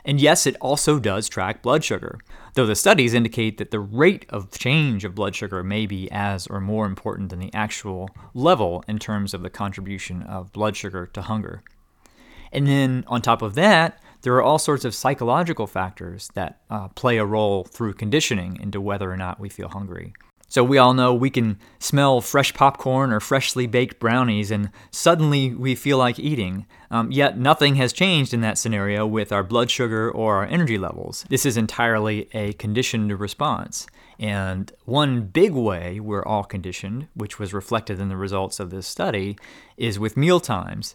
And 0.04 0.20
yes, 0.20 0.46
it 0.46 0.56
also 0.60 0.98
does 0.98 1.28
track 1.28 1.62
blood 1.62 1.84
sugar, 1.84 2.18
though 2.54 2.66
the 2.66 2.74
studies 2.74 3.14
indicate 3.14 3.58
that 3.58 3.70
the 3.70 3.80
rate 3.80 4.26
of 4.28 4.50
change 4.50 5.04
of 5.04 5.14
blood 5.14 5.36
sugar 5.36 5.62
may 5.62 5.86
be 5.86 6.10
as 6.10 6.46
or 6.48 6.60
more 6.60 6.86
important 6.86 7.30
than 7.30 7.38
the 7.38 7.54
actual 7.54 8.10
level 8.34 8.84
in 8.88 8.98
terms 8.98 9.32
of 9.32 9.42
the 9.42 9.50
contribution 9.50 10.22
of 10.22 10.52
blood 10.52 10.76
sugar 10.76 11.06
to 11.06 11.22
hunger. 11.22 11.62
And 12.52 12.66
then 12.66 13.04
on 13.06 13.22
top 13.22 13.42
of 13.42 13.54
that, 13.54 14.02
there 14.22 14.34
are 14.34 14.42
all 14.42 14.58
sorts 14.58 14.84
of 14.84 14.94
psychological 14.94 15.66
factors 15.66 16.30
that 16.34 16.60
uh, 16.70 16.88
play 16.88 17.18
a 17.18 17.24
role 17.24 17.64
through 17.64 17.94
conditioning 17.94 18.58
into 18.60 18.80
whether 18.80 19.10
or 19.10 19.16
not 19.16 19.40
we 19.40 19.48
feel 19.48 19.68
hungry. 19.68 20.12
So 20.52 20.62
we 20.62 20.76
all 20.76 20.92
know 20.92 21.14
we 21.14 21.30
can 21.30 21.58
smell 21.78 22.20
fresh 22.20 22.52
popcorn 22.52 23.10
or 23.10 23.20
freshly 23.20 23.66
baked 23.66 23.98
brownies 23.98 24.50
and 24.50 24.70
suddenly 24.90 25.54
we 25.54 25.74
feel 25.74 25.96
like 25.96 26.18
eating. 26.18 26.66
Um, 26.90 27.10
yet 27.10 27.38
nothing 27.38 27.76
has 27.76 27.90
changed 27.90 28.34
in 28.34 28.42
that 28.42 28.58
scenario 28.58 29.06
with 29.06 29.32
our 29.32 29.42
blood 29.42 29.70
sugar 29.70 30.10
or 30.10 30.36
our 30.36 30.44
energy 30.44 30.76
levels. 30.76 31.24
This 31.30 31.46
is 31.46 31.56
entirely 31.56 32.28
a 32.34 32.52
conditioned 32.52 33.18
response. 33.18 33.86
And 34.18 34.70
one 34.84 35.22
big 35.22 35.52
way 35.52 35.98
we're 36.00 36.22
all 36.22 36.44
conditioned, 36.44 37.08
which 37.14 37.38
was 37.38 37.54
reflected 37.54 37.98
in 37.98 38.10
the 38.10 38.16
results 38.18 38.60
of 38.60 38.68
this 38.68 38.86
study, 38.86 39.38
is 39.78 39.98
with 39.98 40.18
meal 40.18 40.38
times. 40.38 40.94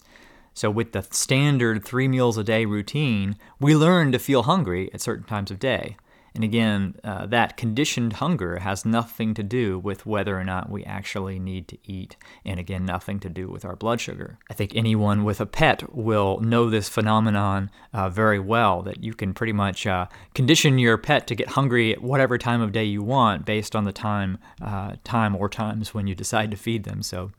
So, 0.54 0.70
with 0.70 0.92
the 0.92 1.02
standard 1.10 1.84
three 1.84 2.08
meals 2.08 2.38
a 2.38 2.44
day 2.44 2.66
routine, 2.66 3.38
we 3.60 3.76
learn 3.76 4.12
to 4.12 4.20
feel 4.20 4.44
hungry 4.44 4.92
at 4.94 5.02
certain 5.02 5.26
times 5.26 5.50
of 5.50 5.58
day. 5.58 5.98
And 6.38 6.44
again, 6.44 6.94
uh, 7.04 7.26
that 7.26 7.58
conditioned 7.58 8.14
hunger 8.14 8.60
has 8.60 8.86
nothing 8.86 9.34
to 9.34 9.42
do 9.42 9.80
with 9.80 10.06
whether 10.06 10.40
or 10.40 10.44
not 10.44 10.70
we 10.70 10.84
actually 10.84 11.40
need 11.40 11.68
to 11.70 11.80
eat, 11.84 12.16
and 12.46 12.60
again, 12.60 12.86
nothing 12.86 13.20
to 13.22 13.30
do 13.30 13.50
with 13.50 13.66
our 13.66 13.76
blood 13.76 14.00
sugar. 14.00 14.38
I 14.48 14.54
think 14.54 14.76
anyone 14.76 15.24
with 15.24 15.42
a 15.42 15.48
pet 15.48 15.92
will 15.96 16.40
know 16.40 16.70
this 16.70 16.90
phenomenon 16.90 17.72
uh, 17.92 18.10
very 18.12 18.38
well 18.38 18.84
that 18.84 19.04
you 19.04 19.16
can 19.16 19.34
pretty 19.34 19.52
much 19.52 19.88
uh, 19.88 20.06
condition 20.36 20.78
your 20.78 21.00
pet 21.00 21.26
to 21.26 21.34
get 21.34 21.48
hungry 21.48 21.94
at 21.94 22.04
whatever 22.04 22.38
time 22.38 22.62
of 22.62 22.72
day 22.72 22.84
you 22.84 23.02
want 23.02 23.44
based 23.44 23.76
on 23.76 23.86
the 23.86 23.92
time, 23.92 24.38
uh, 24.62 24.94
time 25.04 25.36
or 25.36 25.50
times 25.50 25.96
when 25.96 26.06
you 26.06 26.14
decide 26.14 26.52
to 26.52 26.58
feed 26.58 26.84
them. 26.84 27.02
So 27.02 27.32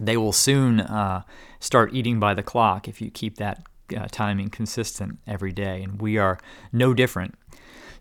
they 0.00 0.16
will 0.16 0.32
soon 0.32 0.80
uh, 0.80 1.22
start 1.60 1.94
eating 1.94 2.18
by 2.18 2.34
the 2.34 2.42
clock 2.42 2.88
if 2.88 3.00
you 3.00 3.12
keep 3.12 3.36
that 3.36 3.62
uh, 3.96 4.08
timing 4.10 4.48
consistent 4.48 5.18
every 5.26 5.52
day, 5.52 5.82
and 5.82 6.00
we 6.00 6.18
are 6.18 6.38
no 6.72 6.94
different. 6.94 7.34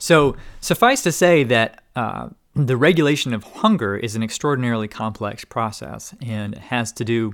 So, 0.04 0.36
suffice 0.60 1.02
to 1.04 1.14
say 1.14 1.46
that 1.46 1.82
uh, 1.96 2.28
the 2.54 2.76
regulation 2.76 3.34
of 3.34 3.46
hunger 3.46 3.96
is 3.96 4.18
an 4.18 4.22
extraordinarily 4.22 4.90
complex 4.90 5.46
process 5.46 6.14
and 6.22 6.58
has 6.58 6.92
to 6.94 7.06
do 7.06 7.32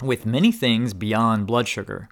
with 0.00 0.24
many 0.24 0.52
things 0.52 0.94
beyond 0.94 1.48
blood 1.48 1.66
sugar. 1.66 2.08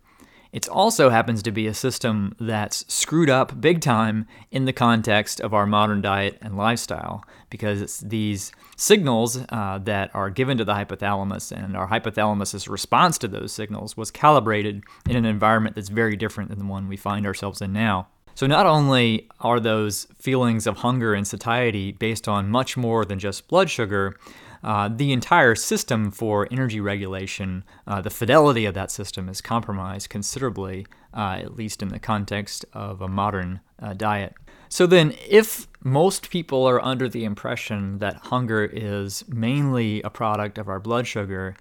It 0.51 0.69
also 0.69 1.11
happens 1.11 1.41
to 1.45 1.53
be 1.53 1.69
a 1.69 1.73
system 1.73 2.35
that's 2.41 2.85
screwed 2.93 3.31
up 3.31 3.61
big 3.61 3.81
time 3.81 4.27
in 4.51 4.65
the 4.65 4.73
context 4.73 5.41
of 5.41 5.55
our 5.55 5.67
modern 5.67 6.03
diet 6.03 6.37
and 6.43 6.57
lifestyle 6.57 7.25
because 7.49 7.81
it's 7.81 8.01
these 8.01 8.51
signals 8.77 9.39
uh, 9.51 9.79
that 9.85 10.13
are 10.17 10.31
given 10.31 10.59
to 10.59 10.65
the 10.65 10.75
hypothalamus, 10.75 11.53
and 11.53 11.77
our 11.77 11.87
hypothalamus's 11.87 12.67
response 12.67 13.19
to 13.19 13.29
those 13.29 13.53
signals 13.53 13.97
was 13.97 14.11
calibrated 14.11 14.83
in 15.09 15.15
an 15.15 15.25
environment 15.25 15.77
that's 15.77 15.91
very 15.91 16.17
different 16.17 16.51
than 16.51 16.59
the 16.59 16.65
one 16.65 16.89
we 16.89 16.97
find 16.97 17.25
ourselves 17.25 17.63
in 17.63 17.73
now. 17.73 18.09
So, 18.37 18.47
not 18.47 18.67
only 18.67 19.31
are 19.41 19.59
those 19.59 20.07
feelings 20.19 20.67
of 20.67 20.77
hunger 20.77 21.15
and 21.15 21.27
satiety 21.27 21.93
based 21.93 22.29
on 22.29 22.51
much 22.51 22.77
more 22.77 23.07
than 23.07 23.19
just 23.19 23.49
blood 23.49 23.71
sugar, 23.71 24.15
uh, 24.63 24.91
the 24.95 25.11
entire 25.11 25.55
system 25.55 26.11
for 26.11 26.47
energy 26.51 26.79
regulation, 26.79 27.65
uh, 27.87 28.03
the 28.03 28.11
fidelity 28.11 28.67
of 28.67 28.75
that 28.75 28.91
system 28.91 29.31
is 29.31 29.41
compromised 29.41 30.11
considerably, 30.11 30.87
uh, 31.15 31.39
at 31.41 31.57
least 31.57 31.81
in 31.81 31.89
the 31.89 31.99
context 31.99 32.67
of 32.75 33.01
a 33.01 33.09
modern 33.09 33.61
uh, 33.81 33.95
diet. 33.95 34.35
So, 34.69 34.87
then, 34.87 35.15
if 35.27 35.67
most 35.83 36.29
people 36.29 36.67
are 36.67 36.85
under 36.85 37.09
the 37.09 37.25
impression 37.25 38.01
that 38.01 38.17
hunger 38.17 38.67
is 38.71 39.27
mainly 39.29 40.03
a 40.03 40.11
product 40.11 40.59
of 40.59 40.69
our 40.69 40.79
blood 40.79 41.07
sugar, 41.07 41.57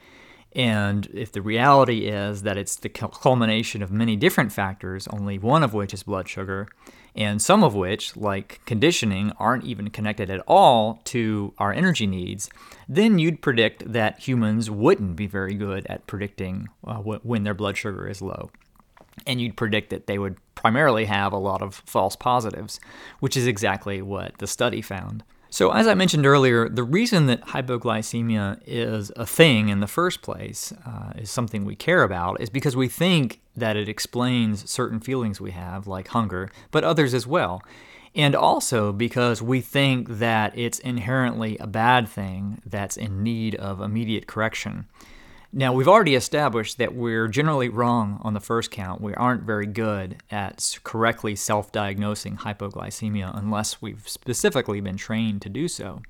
and 0.55 1.07
if 1.13 1.33
the 1.33 1.41
reality 1.41 2.07
is 2.07 2.43
that 2.43 2.57
it's 2.57 2.77
the 2.77 2.87
culmination 2.87 3.83
of 3.83 3.91
many 3.91 4.15
different 4.15 4.53
factors, 4.53 5.07
only 5.09 5.37
one 5.37 5.63
of 5.63 5.73
which 5.73 5.93
is 5.93 6.03
blood 6.03 6.29
sugar, 6.29 6.67
and 7.13 7.41
some 7.41 7.63
of 7.63 7.75
which, 7.75 8.15
like 8.15 8.61
conditioning, 8.65 9.31
aren't 9.37 9.65
even 9.65 9.89
connected 9.89 10.29
at 10.29 10.41
all 10.47 11.01
to 11.05 11.53
our 11.57 11.73
energy 11.73 12.07
needs, 12.07 12.49
then 12.87 13.19
you'd 13.19 13.41
predict 13.41 13.91
that 13.91 14.19
humans 14.19 14.69
wouldn't 14.69 15.17
be 15.17 15.27
very 15.27 15.55
good 15.55 15.85
at 15.87 16.07
predicting 16.07 16.69
uh, 16.85 16.97
when 16.97 17.43
their 17.43 17.53
blood 17.53 17.77
sugar 17.77 18.07
is 18.07 18.21
low. 18.21 18.49
And 19.27 19.41
you'd 19.41 19.57
predict 19.57 19.89
that 19.89 20.07
they 20.07 20.17
would 20.17 20.37
primarily 20.55 21.05
have 21.05 21.31
a 21.31 21.37
lot 21.37 21.61
of 21.61 21.75
false 21.85 22.15
positives, 22.15 22.79
which 23.19 23.37
is 23.37 23.47
exactly 23.47 24.01
what 24.01 24.37
the 24.37 24.47
study 24.47 24.81
found. 24.81 25.23
So, 25.49 25.71
as 25.71 25.87
I 25.87 25.93
mentioned 25.93 26.25
earlier, 26.25 26.67
the 26.67 26.83
reason 26.83 27.27
that 27.27 27.47
hypoglycemia 27.47 28.61
is 28.65 29.11
a 29.15 29.25
thing 29.25 29.69
in 29.69 29.79
the 29.79 29.87
first 29.87 30.21
place, 30.21 30.73
uh, 30.85 31.13
is 31.17 31.29
something 31.29 31.63
we 31.63 31.75
care 31.75 32.03
about, 32.03 32.41
is 32.41 32.49
because 32.49 32.75
we 32.75 32.89
think 32.89 33.41
that 33.55 33.77
it 33.77 33.87
explains 33.87 34.69
certain 34.69 34.99
feelings 34.99 35.39
we 35.39 35.51
have, 35.51 35.87
like 35.87 36.09
hunger, 36.09 36.49
but 36.71 36.83
others 36.83 37.13
as 37.13 37.25
well. 37.25 37.61
And 38.15 38.35
also 38.35 38.91
because 38.91 39.41
we 39.41 39.61
think 39.61 40.07
that 40.19 40.57
it's 40.57 40.79
inherently 40.79 41.57
a 41.59 41.67
bad 41.67 42.07
thing 42.07 42.61
that's 42.65 42.97
in 42.97 43.23
need 43.23 43.55
of 43.55 43.81
immediate 43.81 44.25
correction. 44.25 44.87
Now, 45.53 45.73
we've 45.73 45.87
already 45.87 46.15
established 46.15 46.77
that 46.77 46.95
we're 46.95 47.27
generally 47.27 47.69
wrong 47.69 48.19
on 48.23 48.33
the 48.33 48.39
first 48.39 48.71
count. 48.71 49.01
We 49.01 49.13
aren't 49.13 49.43
very 49.43 49.67
good 49.67 50.21
at 50.31 50.79
correctly 50.83 51.35
self 51.35 51.71
diagnosing 51.71 52.37
hypoglycemia 52.37 53.37
unless 53.37 53.81
we've 53.81 54.07
specifically 54.07 54.81
been 54.81 54.97
trained 54.97 55.41
to 55.43 55.49
do 55.49 55.67
so. 55.67 56.01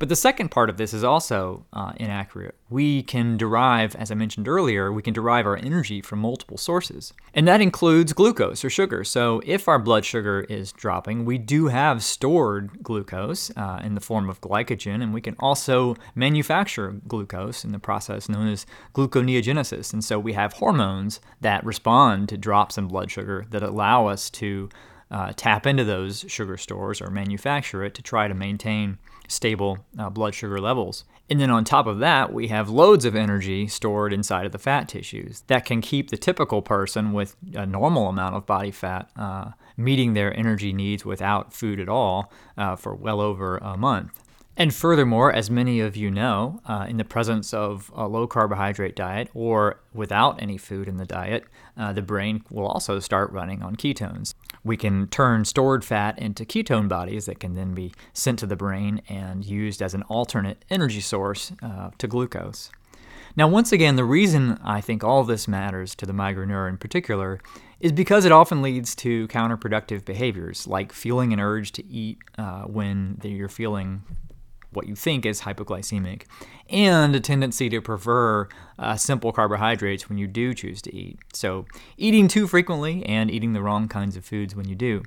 But 0.00 0.08
the 0.08 0.16
second 0.16 0.50
part 0.50 0.70
of 0.70 0.78
this 0.78 0.94
is 0.94 1.04
also 1.04 1.66
uh, 1.74 1.92
inaccurate. 1.96 2.54
We 2.70 3.02
can 3.02 3.36
derive, 3.36 3.94
as 3.96 4.10
I 4.10 4.14
mentioned 4.14 4.48
earlier, 4.48 4.90
we 4.90 5.02
can 5.02 5.12
derive 5.12 5.44
our 5.44 5.58
energy 5.58 6.00
from 6.00 6.20
multiple 6.20 6.56
sources. 6.56 7.12
And 7.34 7.46
that 7.46 7.60
includes 7.60 8.14
glucose 8.14 8.64
or 8.64 8.70
sugar. 8.70 9.04
So 9.04 9.42
if 9.44 9.68
our 9.68 9.78
blood 9.78 10.06
sugar 10.06 10.46
is 10.48 10.72
dropping, 10.72 11.26
we 11.26 11.36
do 11.36 11.66
have 11.66 12.02
stored 12.02 12.82
glucose 12.82 13.54
uh, 13.58 13.82
in 13.84 13.94
the 13.94 14.00
form 14.00 14.30
of 14.30 14.40
glycogen, 14.40 15.02
and 15.02 15.12
we 15.12 15.20
can 15.20 15.36
also 15.38 15.96
manufacture 16.14 16.98
glucose 17.06 17.62
in 17.62 17.72
the 17.72 17.78
process 17.78 18.26
known 18.26 18.48
as 18.48 18.64
gluconeogenesis. 18.94 19.92
And 19.92 20.02
so 20.02 20.18
we 20.18 20.32
have 20.32 20.54
hormones 20.54 21.20
that 21.42 21.62
respond 21.62 22.30
to 22.30 22.38
drops 22.38 22.78
in 22.78 22.88
blood 22.88 23.10
sugar 23.10 23.44
that 23.50 23.62
allow 23.62 24.06
us 24.06 24.30
to 24.30 24.70
uh, 25.10 25.34
tap 25.36 25.66
into 25.66 25.84
those 25.84 26.24
sugar 26.26 26.56
stores 26.56 27.02
or 27.02 27.10
manufacture 27.10 27.84
it 27.84 27.94
to 27.96 28.02
try 28.02 28.28
to 28.28 28.34
maintain 28.34 28.96
stable 29.30 29.78
uh, 29.98 30.10
blood 30.10 30.34
sugar 30.34 30.60
levels. 30.60 31.04
And 31.28 31.40
then 31.40 31.50
on 31.50 31.64
top 31.64 31.86
of 31.86 32.00
that, 32.00 32.32
we 32.32 32.48
have 32.48 32.68
loads 32.68 33.04
of 33.04 33.14
energy 33.14 33.68
stored 33.68 34.12
inside 34.12 34.46
of 34.46 34.52
the 34.52 34.58
fat 34.58 34.88
tissues 34.88 35.42
that 35.46 35.64
can 35.64 35.80
keep 35.80 36.10
the 36.10 36.16
typical 36.16 36.60
person 36.60 37.12
with 37.12 37.36
a 37.54 37.64
normal 37.64 38.08
amount 38.08 38.34
of 38.34 38.46
body 38.46 38.72
fat 38.72 39.08
uh, 39.16 39.52
meeting 39.76 40.14
their 40.14 40.36
energy 40.36 40.72
needs 40.72 41.04
without 41.04 41.52
food 41.52 41.78
at 41.78 41.88
all 41.88 42.32
uh, 42.58 42.74
for 42.74 42.94
well 42.94 43.20
over 43.20 43.58
a 43.58 43.76
month. 43.76 44.22
And 44.60 44.74
furthermore, 44.74 45.32
as 45.32 45.48
many 45.48 45.80
of 45.80 45.96
you 45.96 46.10
know, 46.10 46.60
uh, 46.66 46.84
in 46.86 46.98
the 46.98 47.04
presence 47.04 47.54
of 47.54 47.90
a 47.94 48.06
low 48.06 48.26
carbohydrate 48.26 48.94
diet 48.94 49.30
or 49.32 49.80
without 49.94 50.42
any 50.42 50.58
food 50.58 50.86
in 50.86 50.98
the 50.98 51.06
diet, 51.06 51.44
uh, 51.78 51.94
the 51.94 52.02
brain 52.02 52.44
will 52.50 52.66
also 52.66 53.00
start 53.00 53.32
running 53.32 53.62
on 53.62 53.74
ketones. 53.74 54.34
We 54.62 54.76
can 54.76 55.08
turn 55.08 55.46
stored 55.46 55.82
fat 55.82 56.18
into 56.18 56.44
ketone 56.44 56.90
bodies 56.90 57.24
that 57.24 57.40
can 57.40 57.54
then 57.54 57.72
be 57.72 57.94
sent 58.12 58.38
to 58.40 58.46
the 58.46 58.54
brain 58.54 59.00
and 59.08 59.46
used 59.46 59.80
as 59.80 59.94
an 59.94 60.02
alternate 60.10 60.62
energy 60.68 61.00
source 61.00 61.52
uh, 61.62 61.92
to 61.96 62.06
glucose. 62.06 62.70
Now, 63.36 63.48
once 63.48 63.72
again, 63.72 63.96
the 63.96 64.04
reason 64.04 64.60
I 64.62 64.82
think 64.82 65.02
all 65.02 65.24
this 65.24 65.48
matters 65.48 65.94
to 65.94 66.04
the 66.04 66.12
migraineur 66.12 66.68
in 66.68 66.76
particular 66.76 67.40
is 67.80 67.92
because 67.92 68.26
it 68.26 68.32
often 68.32 68.60
leads 68.60 68.94
to 68.96 69.26
counterproductive 69.28 70.04
behaviors 70.04 70.66
like 70.66 70.92
feeling 70.92 71.32
an 71.32 71.40
urge 71.40 71.72
to 71.72 71.86
eat 71.86 72.18
uh, 72.36 72.64
when 72.64 73.18
you're 73.24 73.48
feeling 73.48 74.02
what 74.72 74.86
you 74.86 74.94
think 74.94 75.26
is 75.26 75.42
hypoglycemic, 75.42 76.22
and 76.68 77.14
a 77.14 77.20
tendency 77.20 77.68
to 77.68 77.80
prefer 77.80 78.48
uh, 78.78 78.96
simple 78.96 79.32
carbohydrates 79.32 80.08
when 80.08 80.18
you 80.18 80.26
do 80.26 80.54
choose 80.54 80.80
to 80.82 80.94
eat. 80.94 81.18
So, 81.32 81.66
eating 81.96 82.28
too 82.28 82.46
frequently 82.46 83.04
and 83.04 83.30
eating 83.30 83.52
the 83.52 83.62
wrong 83.62 83.88
kinds 83.88 84.16
of 84.16 84.24
foods 84.24 84.54
when 84.54 84.68
you 84.68 84.74
do. 84.74 85.02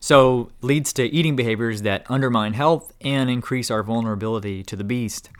So, 0.00 0.50
leads 0.60 0.92
to 0.94 1.04
eating 1.04 1.36
behaviors 1.36 1.82
that 1.82 2.04
undermine 2.10 2.54
health 2.54 2.92
and 3.00 3.30
increase 3.30 3.70
our 3.70 3.82
vulnerability 3.82 4.62
to 4.64 4.76
the 4.76 4.84
beast. 4.84 5.30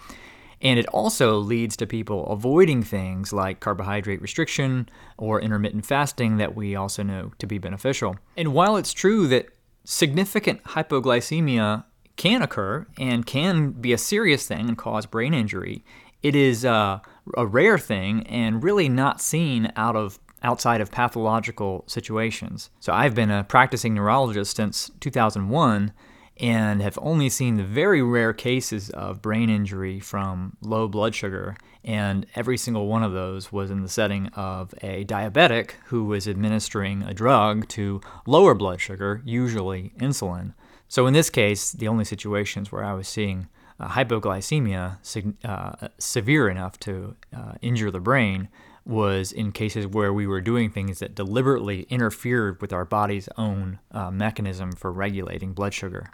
And 0.62 0.78
it 0.78 0.86
also 0.86 1.38
leads 1.38 1.76
to 1.78 1.86
people 1.86 2.24
avoiding 2.28 2.84
things 2.84 3.32
like 3.32 3.58
carbohydrate 3.58 4.22
restriction 4.22 4.88
or 5.18 5.40
intermittent 5.40 5.84
fasting 5.84 6.36
that 6.36 6.54
we 6.54 6.76
also 6.76 7.02
know 7.02 7.32
to 7.38 7.46
be 7.46 7.58
beneficial. 7.58 8.14
And 8.36 8.54
while 8.54 8.76
it's 8.76 8.92
true 8.92 9.26
that 9.26 9.48
significant 9.84 10.62
hypoglycemia 10.62 11.84
can 12.16 12.42
occur 12.42 12.86
and 12.98 13.26
can 13.26 13.72
be 13.72 13.92
a 13.92 13.98
serious 13.98 14.46
thing 14.46 14.68
and 14.68 14.78
cause 14.78 15.06
brain 15.06 15.34
injury. 15.34 15.84
It 16.22 16.36
is 16.36 16.64
uh, 16.64 17.00
a 17.36 17.46
rare 17.46 17.78
thing 17.78 18.26
and 18.26 18.62
really 18.62 18.88
not 18.88 19.20
seen 19.20 19.72
out 19.76 19.96
of 19.96 20.18
outside 20.42 20.80
of 20.80 20.90
pathological 20.90 21.84
situations. 21.86 22.70
So 22.80 22.92
I've 22.92 23.14
been 23.14 23.30
a 23.30 23.44
practicing 23.44 23.94
neurologist 23.94 24.56
since 24.56 24.90
2001 25.00 25.92
and 26.40 26.82
have 26.82 26.98
only 27.00 27.28
seen 27.28 27.56
the 27.56 27.64
very 27.64 28.02
rare 28.02 28.32
cases 28.32 28.90
of 28.90 29.22
brain 29.22 29.48
injury 29.48 30.00
from 30.00 30.56
low 30.60 30.88
blood 30.88 31.14
sugar 31.14 31.56
and 31.84 32.26
every 32.34 32.56
single 32.56 32.86
one 32.86 33.02
of 33.02 33.12
those 33.12 33.50
was 33.50 33.70
in 33.70 33.82
the 33.82 33.88
setting 33.88 34.28
of 34.28 34.72
a 34.82 35.04
diabetic 35.04 35.72
who 35.86 36.04
was 36.04 36.28
administering 36.28 37.02
a 37.02 37.14
drug 37.14 37.66
to 37.68 38.00
lower 38.26 38.54
blood 38.54 38.80
sugar, 38.80 39.20
usually 39.24 39.92
insulin. 39.98 40.54
So 40.92 41.06
in 41.06 41.14
this 41.14 41.30
case, 41.30 41.72
the 41.72 41.88
only 41.88 42.04
situations 42.04 42.70
where 42.70 42.84
I 42.84 42.92
was 42.92 43.08
seeing 43.08 43.48
uh, 43.80 43.88
hypoglycemia 43.88 44.98
uh, 45.42 45.88
severe 45.96 46.50
enough 46.50 46.78
to 46.80 47.16
uh, 47.34 47.52
injure 47.62 47.90
the 47.90 47.98
brain 47.98 48.50
was 48.84 49.32
in 49.32 49.52
cases 49.52 49.86
where 49.86 50.12
we 50.12 50.26
were 50.26 50.42
doing 50.42 50.68
things 50.68 50.98
that 50.98 51.14
deliberately 51.14 51.86
interfered 51.88 52.60
with 52.60 52.74
our 52.74 52.84
body's 52.84 53.26
own 53.38 53.78
uh, 53.92 54.10
mechanism 54.10 54.70
for 54.72 54.92
regulating 54.92 55.54
blood 55.54 55.72
sugar. 55.72 56.10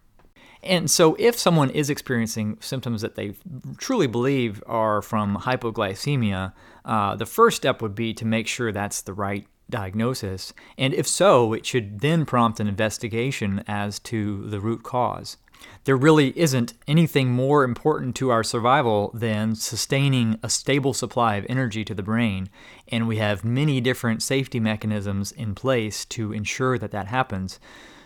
And 0.62 0.88
so, 0.88 1.16
if 1.18 1.36
someone 1.36 1.70
is 1.70 1.90
experiencing 1.90 2.58
symptoms 2.60 3.02
that 3.02 3.16
they 3.16 3.34
truly 3.78 4.06
believe 4.06 4.62
are 4.64 5.02
from 5.02 5.38
hypoglycemia, 5.38 6.52
uh, 6.84 7.16
the 7.16 7.26
first 7.26 7.56
step 7.56 7.82
would 7.82 7.96
be 7.96 8.14
to 8.14 8.24
make 8.24 8.46
sure 8.46 8.70
that's 8.70 9.02
the 9.02 9.12
right 9.12 9.48
diagnosis, 9.70 10.52
and 10.76 10.94
if 10.94 11.06
so, 11.06 11.52
it 11.52 11.66
should 11.66 12.00
then 12.00 12.24
prompt 12.24 12.60
an 12.60 12.68
investigation 12.68 13.62
as 13.66 13.98
to 14.00 14.48
the 14.48 14.60
root 14.60 14.82
cause. 14.82 15.36
There 15.84 15.96
really 15.96 16.38
isn't 16.38 16.74
anything 16.86 17.30
more 17.30 17.64
important 17.64 18.14
to 18.16 18.30
our 18.30 18.44
survival 18.44 19.10
than 19.14 19.54
sustaining 19.54 20.38
a 20.42 20.48
stable 20.48 20.94
supply 20.94 21.36
of 21.36 21.46
energy 21.48 21.84
to 21.84 21.94
the 21.94 22.02
brain, 22.02 22.48
and 22.88 23.08
we 23.08 23.16
have 23.16 23.44
many 23.44 23.80
different 23.80 24.22
safety 24.22 24.60
mechanisms 24.60 25.32
in 25.32 25.54
place 25.54 26.04
to 26.06 26.32
ensure 26.32 26.78
that 26.78 26.90
that 26.92 27.06
happens. 27.06 27.58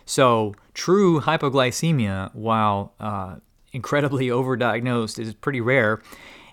So, 0.04 0.54
true 0.74 1.20
hypoglycemia, 1.20 2.34
while 2.34 2.94
uh, 3.00 3.36
incredibly 3.72 4.26
overdiagnosed, 4.28 5.18
is 5.18 5.34
pretty 5.34 5.60
rare 5.60 6.00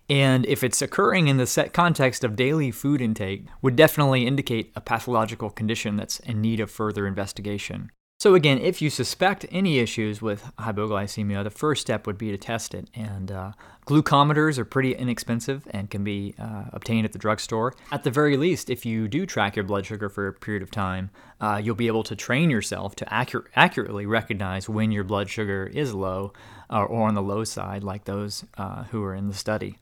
and 0.10 0.46
if 0.48 0.64
it's 0.64 0.82
occurring 0.82 1.28
in 1.28 1.38
the 1.38 1.46
set 1.46 1.72
context 1.72 2.24
of 2.24 2.36
daily 2.36 2.72
food 2.72 3.00
intake, 3.02 3.46
would 3.62 3.76
definitely 3.76 4.26
indicate 4.26 4.72
a 4.76 4.82
pathological 4.82 5.50
condition 5.50 5.98
that's 5.98 6.20
in 6.20 6.42
need 6.42 6.60
of 6.60 6.72
further 6.72 7.06
investigation. 7.06 7.92
So, 8.22 8.36
again, 8.36 8.58
if 8.60 8.82
you 8.82 8.90
suspect 8.90 9.46
any 9.50 9.80
issues 9.80 10.22
with 10.22 10.52
hypoglycemia, 10.60 11.42
the 11.42 11.50
first 11.50 11.80
step 11.80 12.06
would 12.06 12.18
be 12.18 12.32
to 12.32 12.38
test 12.38 12.74
it. 12.74 12.90
And 12.94 13.32
uh, 13.32 13.52
glucometers 13.88 14.58
are 14.58 14.66
pretty 14.66 14.92
inexpensive 14.94 15.66
and 15.72 15.90
can 15.90 16.04
be 16.04 16.36
uh, 16.38 16.66
obtained 16.74 17.06
at 17.06 17.14
the 17.14 17.18
drugstore. 17.18 17.76
At 17.94 18.04
the 18.04 18.12
very 18.12 18.36
least, 18.36 18.70
if 18.70 18.86
you 18.86 19.08
do 19.08 19.26
track 19.26 19.56
your 19.56 19.64
blood 19.64 19.86
sugar 19.86 20.10
for 20.10 20.28
a 20.28 20.34
period 20.34 20.64
of 20.64 20.70
time, 20.70 21.12
uh, 21.40 21.62
you'll 21.64 21.76
be 21.76 21.88
able 21.88 22.04
to 22.04 22.16
train 22.16 22.50
yourself 22.50 22.94
to 22.98 23.06
accur- 23.06 23.46
accurately 23.56 24.06
recognize 24.06 24.68
when 24.68 24.92
your 24.92 25.06
blood 25.06 25.30
sugar 25.30 25.72
is 25.74 25.94
low 25.94 26.34
uh, 26.70 26.84
or 26.84 27.08
on 27.08 27.14
the 27.14 27.22
low 27.22 27.46
side, 27.46 27.86
like 27.86 28.04
those 28.04 28.44
uh, 28.58 28.84
who 28.86 29.02
are 29.02 29.16
in 29.16 29.30
the 29.30 29.34
study. 29.34 29.78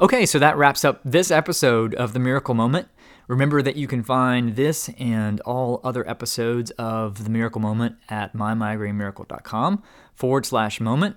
Okay, 0.00 0.26
so 0.26 0.38
that 0.38 0.56
wraps 0.56 0.84
up 0.84 1.00
this 1.04 1.30
episode 1.30 1.94
of 1.94 2.12
The 2.12 2.18
Miracle 2.18 2.54
Moment. 2.54 2.88
Remember 3.26 3.62
that 3.62 3.76
you 3.76 3.86
can 3.86 4.02
find 4.02 4.56
this 4.56 4.90
and 4.98 5.40
all 5.40 5.80
other 5.82 6.08
episodes 6.08 6.70
of 6.72 7.24
The 7.24 7.30
Miracle 7.30 7.60
Moment 7.60 7.96
at 8.08 8.34
mymigrainemiracle.com 8.34 9.82
forward 10.14 10.46
slash 10.46 10.80
moment. 10.80 11.16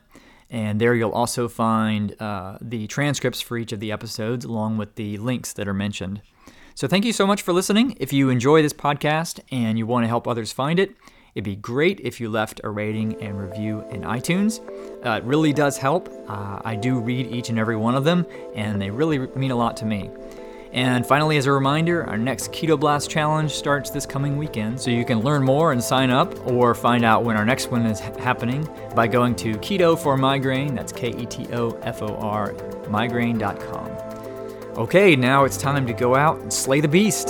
And 0.49 0.79
there 0.79 0.95
you'll 0.95 1.11
also 1.11 1.47
find 1.47 2.19
uh, 2.21 2.57
the 2.61 2.87
transcripts 2.87 3.41
for 3.41 3.57
each 3.57 3.73
of 3.73 3.79
the 3.79 3.91
episodes 3.91 4.45
along 4.45 4.77
with 4.77 4.95
the 4.95 5.17
links 5.17 5.51
that 5.53 5.67
are 5.67 5.73
mentioned. 5.73 6.21
So 6.75 6.87
thank 6.87 7.03
you 7.05 7.11
so 7.11 7.25
much 7.27 7.41
for 7.41 7.53
listening. 7.53 7.97
If 7.99 8.13
you 8.13 8.29
enjoy 8.29 8.61
this 8.61 8.73
podcast 8.73 9.39
and 9.51 9.77
you 9.77 9.85
want 9.87 10.03
to 10.03 10.07
help 10.07 10.27
others 10.27 10.53
find 10.53 10.79
it, 10.79 10.91
It'd 11.37 11.43
be 11.43 11.55
great 11.55 11.99
if 11.99 12.19
you 12.19 12.29
left 12.29 12.61
a 12.63 12.69
rating 12.71 13.21
and 13.21 13.39
review 13.39 13.85
in 13.91 14.01
iTunes. 14.01 14.59
Uh, 15.05 15.19
it 15.19 15.23
really 15.23 15.53
does 15.53 15.77
help. 15.77 16.09
Uh, 16.27 16.57
I 16.65 16.75
do 16.75 16.99
read 16.99 17.27
each 17.27 17.49
and 17.49 17.59
every 17.59 17.75
one 17.75 17.93
of 17.93 18.03
them, 18.03 18.25
and 18.55 18.81
they 18.81 18.89
really 18.89 19.19
mean 19.19 19.51
a 19.51 19.55
lot 19.55 19.77
to 19.77 19.85
me. 19.85 20.09
And 20.71 21.05
finally, 21.05 21.37
as 21.37 21.45
a 21.45 21.51
reminder, 21.51 22.07
our 22.07 22.17
next 22.17 22.51
Keto 22.51 22.79
Blast 22.79 23.11
Challenge 23.11 23.51
starts 23.51 23.91
this 23.91 24.03
coming 24.03 24.37
weekend, 24.37 24.81
so 24.81 24.89
you 24.89 25.05
can 25.05 25.19
learn 25.19 25.43
more 25.43 25.73
and 25.73 25.83
sign 25.83 26.09
up 26.09 26.35
or 26.47 26.73
find 26.73 27.05
out 27.05 27.23
when 27.23 27.37
our 27.37 27.45
next 27.45 27.69
one 27.69 27.85
is 27.85 27.99
happening 27.99 28.67
by 28.95 29.05
going 29.05 29.35
to 29.35 29.53
Keto 29.57 29.95
for 29.95 30.17
Migraine, 30.17 30.73
that's 30.73 30.91
K 30.91 31.09
E 31.09 31.27
T 31.27 31.45
O 31.53 31.77
F 31.83 32.01
O 32.01 32.15
R, 32.15 32.53
migraine.com. 32.89 33.89
Okay, 34.75 35.15
now 35.15 35.43
it's 35.43 35.57
time 35.57 35.85
to 35.85 35.93
go 35.93 36.15
out 36.15 36.39
and 36.39 36.51
slay 36.51 36.81
the 36.81 36.87
beast. 36.87 37.27